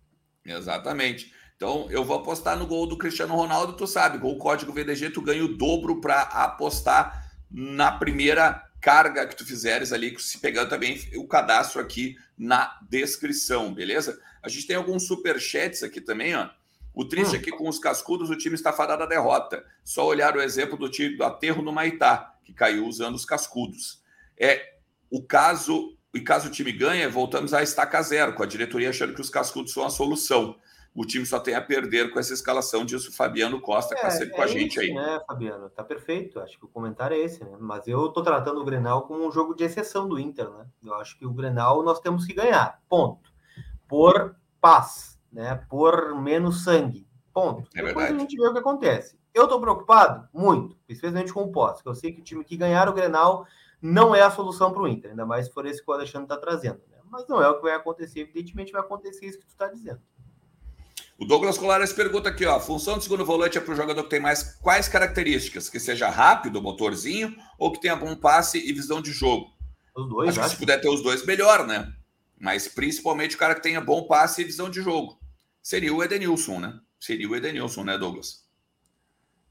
Exatamente. 0.45 1.33
Então, 1.55 1.87
eu 1.91 2.03
vou 2.03 2.17
apostar 2.17 2.57
no 2.57 2.65
gol 2.65 2.87
do 2.87 2.97
Cristiano 2.97 3.35
Ronaldo, 3.35 3.73
tu 3.73 3.85
sabe, 3.85 4.17
gol 4.17 4.37
código 4.37 4.73
VDG, 4.73 5.11
tu 5.11 5.21
ganha 5.21 5.45
o 5.45 5.57
dobro 5.57 6.01
para 6.01 6.21
apostar 6.21 7.31
na 7.51 7.91
primeira 7.91 8.67
carga 8.81 9.27
que 9.27 9.35
tu 9.35 9.45
fizeres 9.45 9.93
ali, 9.93 10.19
se 10.19 10.39
pegando 10.39 10.69
também 10.69 10.99
o 11.15 11.27
cadastro 11.27 11.79
aqui 11.79 12.17
na 12.35 12.79
descrição, 12.89 13.71
beleza? 13.71 14.19
A 14.41 14.49
gente 14.49 14.65
tem 14.65 14.75
alguns 14.75 15.05
super 15.05 15.39
chats 15.39 15.83
aqui 15.83 16.01
também, 16.01 16.35
ó. 16.35 16.49
O 16.93 17.05
triste 17.05 17.35
hum. 17.35 17.39
é 17.39 17.41
que 17.41 17.51
com 17.51 17.67
os 17.67 17.79
cascudos 17.79 18.29
o 18.29 18.37
time 18.37 18.55
está 18.55 18.73
fadado 18.73 19.03
à 19.03 19.05
derrota. 19.05 19.63
Só 19.83 20.05
olhar 20.05 20.35
o 20.35 20.41
exemplo 20.41 20.77
do 20.77 20.89
time 20.89 21.15
do 21.15 21.23
aterro 21.23 21.61
no 21.61 21.71
Maitá, 21.71 22.35
que 22.43 22.53
caiu 22.53 22.85
usando 22.85 23.15
os 23.15 23.25
cascudos. 23.25 24.01
É 24.37 24.75
o 25.09 25.23
caso, 25.23 25.97
e 26.13 26.21
caso 26.21 26.47
o 26.47 26.51
time 26.51 26.71
ganhe, 26.71 27.07
voltamos 27.07 27.53
a 27.53 27.61
estaca 27.63 28.01
zero, 28.01 28.33
com 28.33 28.43
a 28.43 28.47
diretoria 28.47 28.89
achando 28.89 29.13
que 29.13 29.21
os 29.21 29.29
cascudos 29.29 29.73
são 29.73 29.85
a 29.85 29.89
solução 29.89 30.57
o 30.93 31.05
time 31.05 31.25
só 31.25 31.39
tem 31.39 31.55
a 31.55 31.61
perder 31.61 32.11
com 32.11 32.19
essa 32.19 32.33
escalação, 32.33 32.85
disso 32.85 33.09
o 33.09 33.13
Fabiano 33.13 33.61
Costa, 33.61 33.95
que 33.95 34.01
está 34.01 34.07
é, 34.07 34.11
sempre 34.11 34.33
é 34.33 34.35
com 34.35 34.41
a 34.41 34.47
gente 34.47 34.71
isso, 34.71 34.81
aí. 34.81 34.93
Né, 34.93 35.21
Fabiano? 35.25 35.69
Tá 35.69 35.83
perfeito. 35.83 36.39
Acho 36.39 36.59
que 36.59 36.65
o 36.65 36.69
comentário 36.69 37.15
é 37.15 37.19
esse, 37.19 37.43
né? 37.43 37.57
Mas 37.59 37.87
eu 37.87 38.09
tô 38.09 38.21
tratando 38.21 38.59
o 38.59 38.65
Grenal 38.65 39.03
como 39.03 39.25
um 39.25 39.31
jogo 39.31 39.55
de 39.55 39.63
exceção 39.63 40.07
do 40.07 40.19
Inter, 40.19 40.49
né? 40.49 40.65
Eu 40.83 40.93
acho 40.95 41.17
que 41.17 41.25
o 41.25 41.31
Grenal 41.31 41.81
nós 41.81 41.99
temos 42.01 42.25
que 42.25 42.33
ganhar. 42.33 42.81
Ponto. 42.89 43.31
Por 43.87 44.35
paz, 44.59 45.17
né? 45.31 45.55
Por 45.69 46.19
menos 46.21 46.63
sangue. 46.63 47.07
Ponto. 47.33 47.69
É 47.73 47.83
Depois 47.83 47.95
verdade. 47.95 48.15
a 48.15 48.19
gente 48.19 48.35
vê 48.35 48.47
o 48.47 48.53
que 48.53 48.59
acontece. 48.59 49.17
Eu 49.33 49.47
tô 49.47 49.59
preocupado? 49.59 50.27
Muito. 50.33 50.77
Especialmente 50.89 51.33
com 51.33 51.43
o 51.43 51.51
pós, 51.51 51.81
que 51.81 51.87
eu 51.87 51.95
sei 51.95 52.11
que 52.11 52.19
o 52.19 52.23
time 52.23 52.43
que 52.43 52.57
ganhar 52.57 52.89
o 52.89 52.93
Grenal 52.93 53.47
não 53.81 54.13
é 54.13 54.21
a 54.21 54.29
solução 54.29 54.71
para 54.71 54.81
o 54.81 54.87
Inter, 54.87 55.11
ainda 55.11 55.25
mais 55.25 55.45
se 55.47 55.53
for 55.53 55.65
esse 55.65 55.83
que 55.83 55.89
o 55.89 55.93
Alexandre 55.93 56.25
está 56.25 56.37
trazendo. 56.37 56.81
Né? 56.91 56.97
Mas 57.09 57.27
não 57.27 57.41
é 57.41 57.49
o 57.49 57.55
que 57.55 57.63
vai 57.63 57.73
acontecer, 57.73 58.19
evidentemente 58.19 58.71
vai 58.71 58.81
acontecer 58.81 59.25
isso 59.25 59.39
que 59.39 59.45
tu 59.45 59.51
está 59.51 59.67
dizendo. 59.67 60.01
O 61.17 61.25
Douglas 61.25 61.57
Colares 61.57 61.93
pergunta 61.93 62.29
aqui, 62.29 62.45
ó, 62.45 62.55
a 62.55 62.59
função 62.59 62.97
do 62.97 63.03
segundo 63.03 63.23
volante 63.23 63.57
é 63.57 63.61
para 63.61 63.73
o 63.73 63.77
jogador 63.77 64.03
que 64.03 64.09
tem 64.09 64.19
mais 64.19 64.55
quais 64.59 64.87
características? 64.87 65.69
Que 65.69 65.79
seja 65.79 66.09
rápido, 66.09 66.61
motorzinho, 66.61 67.35
ou 67.59 67.71
que 67.71 67.79
tenha 67.79 67.95
bom 67.95 68.15
passe 68.15 68.57
e 68.57 68.73
visão 68.73 69.01
de 69.01 69.11
jogo? 69.11 69.51
Os 69.95 70.09
dois, 70.09 70.29
acho, 70.29 70.41
acho. 70.41 70.49
se 70.51 70.57
puder 70.57 70.81
ter 70.81 70.89
os 70.89 71.03
dois, 71.03 71.23
melhor, 71.25 71.67
né? 71.67 71.93
Mas 72.39 72.67
principalmente 72.67 73.35
o 73.35 73.39
cara 73.39 73.53
que 73.53 73.61
tenha 73.61 73.79
bom 73.79 74.07
passe 74.07 74.41
e 74.41 74.45
visão 74.45 74.67
de 74.67 74.81
jogo. 74.81 75.20
Seria 75.61 75.93
o 75.93 76.03
Edenilson, 76.03 76.59
né? 76.59 76.79
Seria 76.99 77.29
o 77.29 77.35
Edenilson, 77.35 77.83
né, 77.83 77.97
Douglas? 77.97 78.45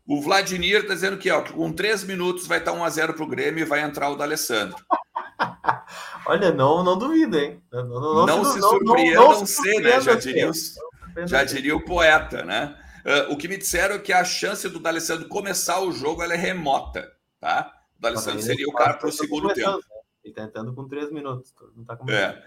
O 0.06 0.20
Vladimir 0.20 0.86
tá 0.86 0.94
dizendo 0.94 1.18
que, 1.18 1.30
ó, 1.30 1.42
com 1.42 1.72
três 1.72 2.02
minutos 2.02 2.46
vai 2.46 2.58
estar 2.58 2.72
1 2.72 2.84
a 2.84 2.90
0 2.90 3.14
para 3.14 3.24
o 3.24 3.28
Grêmio 3.28 3.62
e 3.62 3.64
vai 3.64 3.80
entrar 3.80 4.10
o 4.10 4.16
D'Alessandro. 4.16 4.76
Olha, 6.26 6.52
não, 6.52 6.82
não 6.82 6.98
duvido, 6.98 7.38
hein? 7.38 7.62
Não, 7.70 7.84
não, 7.86 8.26
não, 8.26 8.44
se, 8.44 8.60
surpreendam, 8.60 9.22
não, 9.22 9.38
não, 9.40 9.46
ser, 9.46 9.80
né? 9.80 10.00
Já 10.00 10.14
diria 10.14 10.50
os 10.50 10.74
já 11.26 11.44
diria 11.44 11.76
o 11.76 11.84
poeta, 11.84 12.44
né? 12.44 12.76
Uh, 13.04 13.32
o 13.32 13.36
que 13.36 13.48
me 13.48 13.56
disseram 13.56 13.96
é 13.96 13.98
que 13.98 14.12
a 14.12 14.24
chance 14.24 14.68
do 14.68 14.78
D'Alessandro 14.78 15.28
começar 15.28 15.80
o 15.80 15.92
jogo 15.92 16.22
é 16.22 16.36
remota, 16.36 17.10
tá? 17.40 17.72
O 17.98 18.02
D'Alessandro 18.02 18.42
seria 18.42 18.68
o 18.68 18.72
cara 18.72 18.94
para 18.94 19.08
o 19.08 19.12
segundo 19.12 19.52
tempo. 19.52 19.76
Né? 19.76 19.82
Ele 20.24 20.32
está 20.32 20.44
entrando 20.44 20.74
com 20.74 20.86
três 20.86 21.10
minutos, 21.10 21.54
não 21.74 21.84
tá 21.84 21.98
é. 22.08 22.42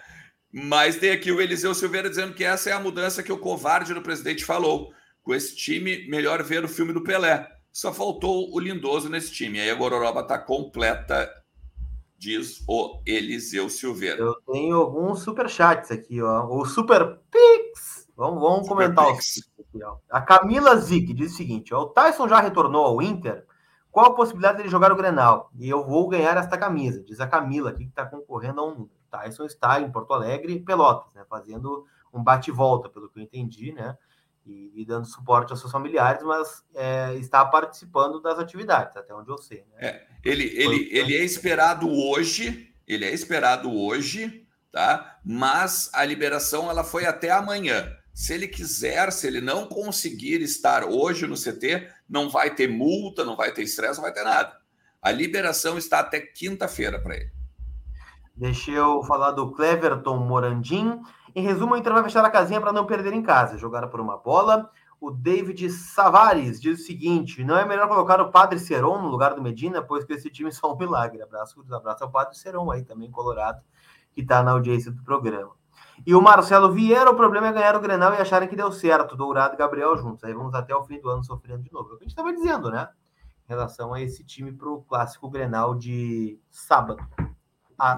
Mas 0.54 0.98
tem 0.98 1.12
aqui 1.12 1.32
o 1.32 1.42
Eliseu 1.42 1.74
Silveira 1.74 2.10
dizendo 2.10 2.34
que 2.34 2.44
essa 2.44 2.70
é 2.70 2.74
a 2.74 2.80
mudança 2.80 3.24
que 3.24 3.32
o 3.32 3.40
covarde 3.40 3.94
do 3.94 4.02
presidente 4.02 4.46
falou. 4.46 4.94
Com 5.24 5.34
esse 5.34 5.56
time, 5.56 6.08
melhor 6.08 6.44
ver 6.44 6.64
o 6.64 6.70
filme 6.70 6.94
do 6.94 7.04
Pelé. 7.04 7.50
Só 7.72 7.92
faltou 7.92 8.54
o 8.54 8.60
Lindoso 8.60 9.10
nesse 9.10 9.32
time. 9.32 9.60
Aí 9.60 9.72
a 9.72 9.76
Gororoba 9.76 10.22
está 10.22 10.38
completa, 10.38 11.28
diz 12.18 12.64
o 12.68 13.02
Eliseu 13.06 13.68
Silveira. 13.70 14.20
Eu 14.20 14.36
tenho 14.52 14.76
alguns 14.76 15.24
superchats 15.24 15.90
aqui, 15.90 16.22
ó. 16.22 16.46
O 16.46 16.66
Super 16.66 17.20
Pix 17.32 18.04
Vamos, 18.16 18.42
vamos 18.42 18.68
comentar 18.68 19.08
aqui, 19.08 19.42
A 20.10 20.22
Camila 20.22 20.76
Zic 20.78 21.14
diz 21.14 21.34
o 21.34 21.36
seguinte: 21.36 21.74
ó, 21.74 21.82
o 21.82 21.90
Tyson 21.90 22.28
já 22.28 22.40
retornou 22.40 22.86
ao 22.86 23.02
Inter. 23.02 23.46
Qual 23.92 24.06
a 24.06 24.16
possibilidade 24.16 24.58
dele 24.58 24.70
jogar 24.70 24.92
o 24.92 24.96
Grenal? 24.96 25.52
E 25.56 25.70
eu 25.70 25.86
vou 25.86 26.08
ganhar 26.08 26.38
esta 26.38 26.58
camisa, 26.58 27.04
diz 27.04 27.20
a 27.20 27.28
Camila 27.28 27.70
aqui, 27.70 27.84
que 27.84 27.90
está 27.90 28.06
concorrendo 28.06 28.62
a 28.62 28.66
um 28.66 28.72
número. 28.72 29.03
Tyson 29.18 29.46
está 29.46 29.80
em 29.80 29.92
Porto 29.92 30.14
Alegre, 30.14 30.60
Pelotas, 30.60 31.14
né, 31.14 31.24
fazendo 31.30 31.86
um 32.14 32.24
bate-volta, 32.24 32.90
pelo 32.90 33.10
que 33.10 33.20
eu 33.20 33.24
entendi, 33.24 33.72
né? 33.72 33.98
e, 34.46 34.72
e 34.76 34.86
dando 34.86 35.06
suporte 35.06 35.52
aos 35.52 35.60
seus 35.60 35.72
familiares, 35.72 36.22
mas 36.24 36.64
é, 36.76 37.16
está 37.16 37.44
participando 37.46 38.22
das 38.22 38.38
atividades, 38.40 38.96
até 38.96 39.14
onde 39.14 39.30
eu 39.30 39.38
sei. 39.38 39.66
Né? 39.72 39.88
É, 39.88 40.08
ele, 40.24 40.46
ele, 40.56 40.90
ele 40.92 41.16
é 41.16 41.24
esperado 41.24 41.90
hoje, 41.90 42.74
ele 42.88 43.06
é 43.06 43.14
esperado 43.14 43.72
hoje, 43.72 44.46
tá? 44.72 45.20
Mas 45.24 45.90
a 45.94 46.04
liberação 46.04 46.70
ela 46.70 46.84
foi 46.84 47.06
até 47.06 47.32
amanhã. 47.32 47.96
Se 48.14 48.34
ele 48.34 48.48
quiser, 48.48 49.12
se 49.12 49.26
ele 49.26 49.42
não 49.42 49.66
conseguir 49.66 50.42
estar 50.42 50.84
hoje 50.84 51.26
no 51.26 51.36
CT, 51.36 51.90
não 52.08 52.30
vai 52.30 52.54
ter 52.54 52.68
multa, 52.68 53.24
não 53.24 53.36
vai 53.36 53.52
ter 53.52 53.64
estresse, 53.64 53.96
não 53.96 54.04
vai 54.04 54.14
ter 54.14 54.24
nada. 54.24 54.56
A 55.02 55.12
liberação 55.12 55.78
está 55.78 56.00
até 56.00 56.20
quinta-feira 56.20 57.00
para 57.00 57.16
ele. 57.16 57.32
Deixa 58.36 58.72
eu 58.72 59.04
falar 59.04 59.32
do 59.32 59.52
Cleverton 59.52 60.18
Morandim. 60.18 61.00
Em 61.36 61.44
resumo, 61.44 61.76
o 61.76 61.78
Inter 61.78 61.94
vai 61.94 62.04
fechar 62.04 62.26
a 62.26 62.32
casinha 62.32 62.60
para 62.60 62.74
não 62.74 62.86
perder 62.86 63.14
em 63.14 63.22
casa. 63.22 63.58
Jogar 63.60 63.88
por 63.88 64.00
uma 64.00 64.18
bola. 64.18 64.72
O 65.00 65.12
David 65.12 65.70
Savares 65.70 66.60
diz 66.60 66.80
o 66.80 66.84
seguinte: 66.84 67.44
não 67.44 67.58
é 67.58 67.66
melhor 67.66 67.88
colocar 67.88 68.20
o 68.22 68.32
Padre 68.32 68.58
Seron 68.58 69.02
no 69.02 69.10
lugar 69.10 69.36
do 69.36 69.42
Medina, 69.42 69.84
pois 69.84 70.04
que 70.04 70.14
esse 70.14 70.32
time 70.32 70.50
é 70.50 70.52
só 70.52 70.74
um 70.74 70.78
milagre. 70.78 71.22
Abraço, 71.22 71.64
abraço 71.72 72.04
ao 72.06 72.10
Padre 72.10 72.36
Seron 72.36 72.72
aí 72.72 72.84
também, 72.84 73.12
Colorado, 73.12 73.62
que 74.14 74.22
está 74.22 74.42
na 74.42 74.52
audiência 74.52 74.92
do 74.92 75.04
programa. 75.04 75.52
E 76.06 76.16
o 76.16 76.22
Marcelo 76.22 76.72
Vieira, 76.72 77.12
o 77.12 77.16
problema 77.16 77.48
é 77.50 77.52
ganhar 77.52 77.76
o 77.76 77.82
Grenal 77.82 78.14
e 78.14 78.18
acharem 78.18 78.50
que 78.50 78.56
deu 78.56 78.72
certo, 78.72 79.16
Dourado 79.16 79.54
e 79.54 79.58
Gabriel 79.58 79.96
juntos. 79.96 80.24
Aí 80.24 80.34
vamos 80.34 80.56
até 80.56 80.76
o 80.76 80.84
fim 80.84 81.00
do 81.00 81.10
ano 81.10 81.24
sofrendo 81.24 81.62
de 81.62 81.72
novo. 81.72 81.92
É 81.92 81.94
o 81.94 81.98
que 81.98 82.04
a 82.04 82.08
gente 82.08 82.18
estava 82.18 82.34
dizendo, 82.34 82.72
né? 82.72 82.90
Em 83.46 83.50
relação 83.50 83.94
a 83.94 84.02
esse 84.02 84.24
time 84.24 84.52
para 84.52 84.70
o 84.70 84.82
clássico 84.82 85.30
Grenal 85.30 85.76
de 85.76 86.40
sábado. 86.50 87.06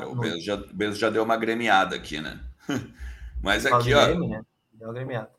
O 0.08 0.16
Bezo 0.16 0.42
já, 0.42 0.60
já 0.94 1.10
deu 1.10 1.24
uma 1.24 1.38
gremiada 1.38 1.96
aqui, 1.96 2.22
né? 2.22 2.40
Mas 3.42 3.66
aqui, 3.66 3.94
ó. 3.94 4.06
Grêmio, 4.06 4.28
né? 4.28 4.42
Deu 4.74 4.88
uma 4.88 4.94
gremiada. 4.94 5.30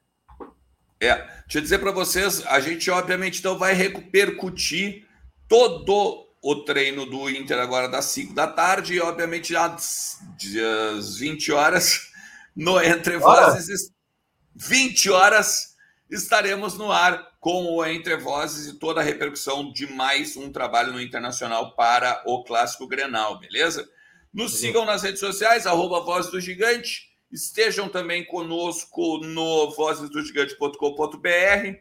É, 1.00 1.14
deixa 1.16 1.58
eu 1.58 1.62
dizer 1.62 1.78
para 1.78 1.90
vocês, 1.90 2.44
a 2.46 2.58
gente 2.58 2.90
obviamente 2.90 3.40
então 3.40 3.58
vai 3.58 3.74
repercutir 3.74 5.06
todo 5.46 6.26
o 6.42 6.64
treino 6.64 7.04
do 7.04 7.28
Inter 7.28 7.58
agora 7.58 7.88
das 7.88 8.06
5 8.06 8.32
da 8.32 8.46
tarde 8.46 8.94
e 8.94 9.00
obviamente 9.00 9.54
às, 9.54 10.18
às 10.96 11.18
20 11.18 11.52
horas 11.52 12.10
no 12.56 12.80
Entre 12.80 13.18
Vozes, 13.18 13.92
20 14.54 15.10
horas, 15.10 15.76
estaremos 16.10 16.78
no 16.78 16.90
ar 16.90 17.26
com 17.40 17.64
o 17.66 17.84
Entre 17.84 18.16
Vozes 18.16 18.66
e 18.66 18.78
toda 18.78 19.00
a 19.00 19.04
repercussão 19.04 19.70
de 19.72 19.92
mais 19.92 20.36
um 20.36 20.50
trabalho 20.50 20.92
no 20.92 21.00
Internacional 21.00 21.74
para 21.74 22.22
o 22.24 22.42
Clássico 22.42 22.86
Grenal, 22.86 23.38
beleza? 23.38 23.86
Nos 24.36 24.58
sigam 24.58 24.84
nas 24.84 25.02
redes 25.02 25.18
sociais, 25.18 25.66
arroba 25.66 26.00
Voz 26.00 26.30
do 26.30 26.38
Gigante. 26.38 27.10
Estejam 27.32 27.88
também 27.88 28.22
conosco 28.22 29.16
no 29.24 29.70
vozesdogigante.com.br. 29.70 31.78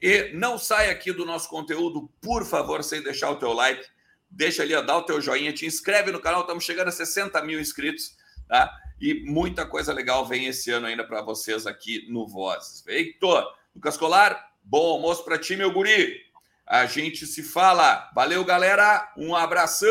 E 0.00 0.30
não 0.32 0.56
saia 0.56 0.92
aqui 0.92 1.12
do 1.12 1.26
nosso 1.26 1.48
conteúdo, 1.48 2.08
por 2.22 2.46
favor, 2.46 2.84
sem 2.84 3.02
deixar 3.02 3.32
o 3.32 3.36
teu 3.36 3.52
like. 3.52 3.84
Deixa 4.30 4.62
ali, 4.62 4.80
dá 4.80 4.96
o 4.96 5.02
teu 5.02 5.20
joinha, 5.20 5.52
te 5.52 5.66
inscreve 5.66 6.12
no 6.12 6.20
canal, 6.20 6.42
estamos 6.42 6.62
chegando 6.62 6.86
a 6.86 6.92
60 6.92 7.42
mil 7.42 7.58
inscritos, 7.58 8.16
tá? 8.46 8.72
E 9.00 9.24
muita 9.24 9.66
coisa 9.66 9.92
legal 9.92 10.24
vem 10.24 10.46
esse 10.46 10.70
ano 10.70 10.86
ainda 10.86 11.02
para 11.02 11.20
vocês 11.20 11.66
aqui 11.66 12.06
no 12.08 12.28
Vozes. 12.28 12.80
Feito! 12.82 13.26
Lucas 13.74 13.96
Colar, 13.96 14.52
bom 14.62 14.92
almoço 14.92 15.24
para 15.24 15.36
ti, 15.36 15.56
meu 15.56 15.72
guri. 15.72 16.16
A 16.64 16.86
gente 16.86 17.26
se 17.26 17.42
fala. 17.42 18.08
Valeu, 18.14 18.44
galera. 18.44 19.12
Um 19.16 19.34
abração 19.34 19.88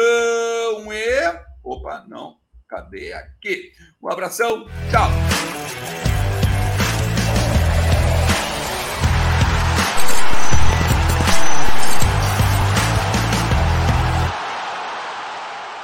e. 0.94 1.57
Opa, 1.68 2.06
não. 2.08 2.38
Cadê 2.70 3.12
aqui? 3.12 3.74
Um 4.02 4.10
abração. 4.10 4.66
Tchau. 4.90 6.17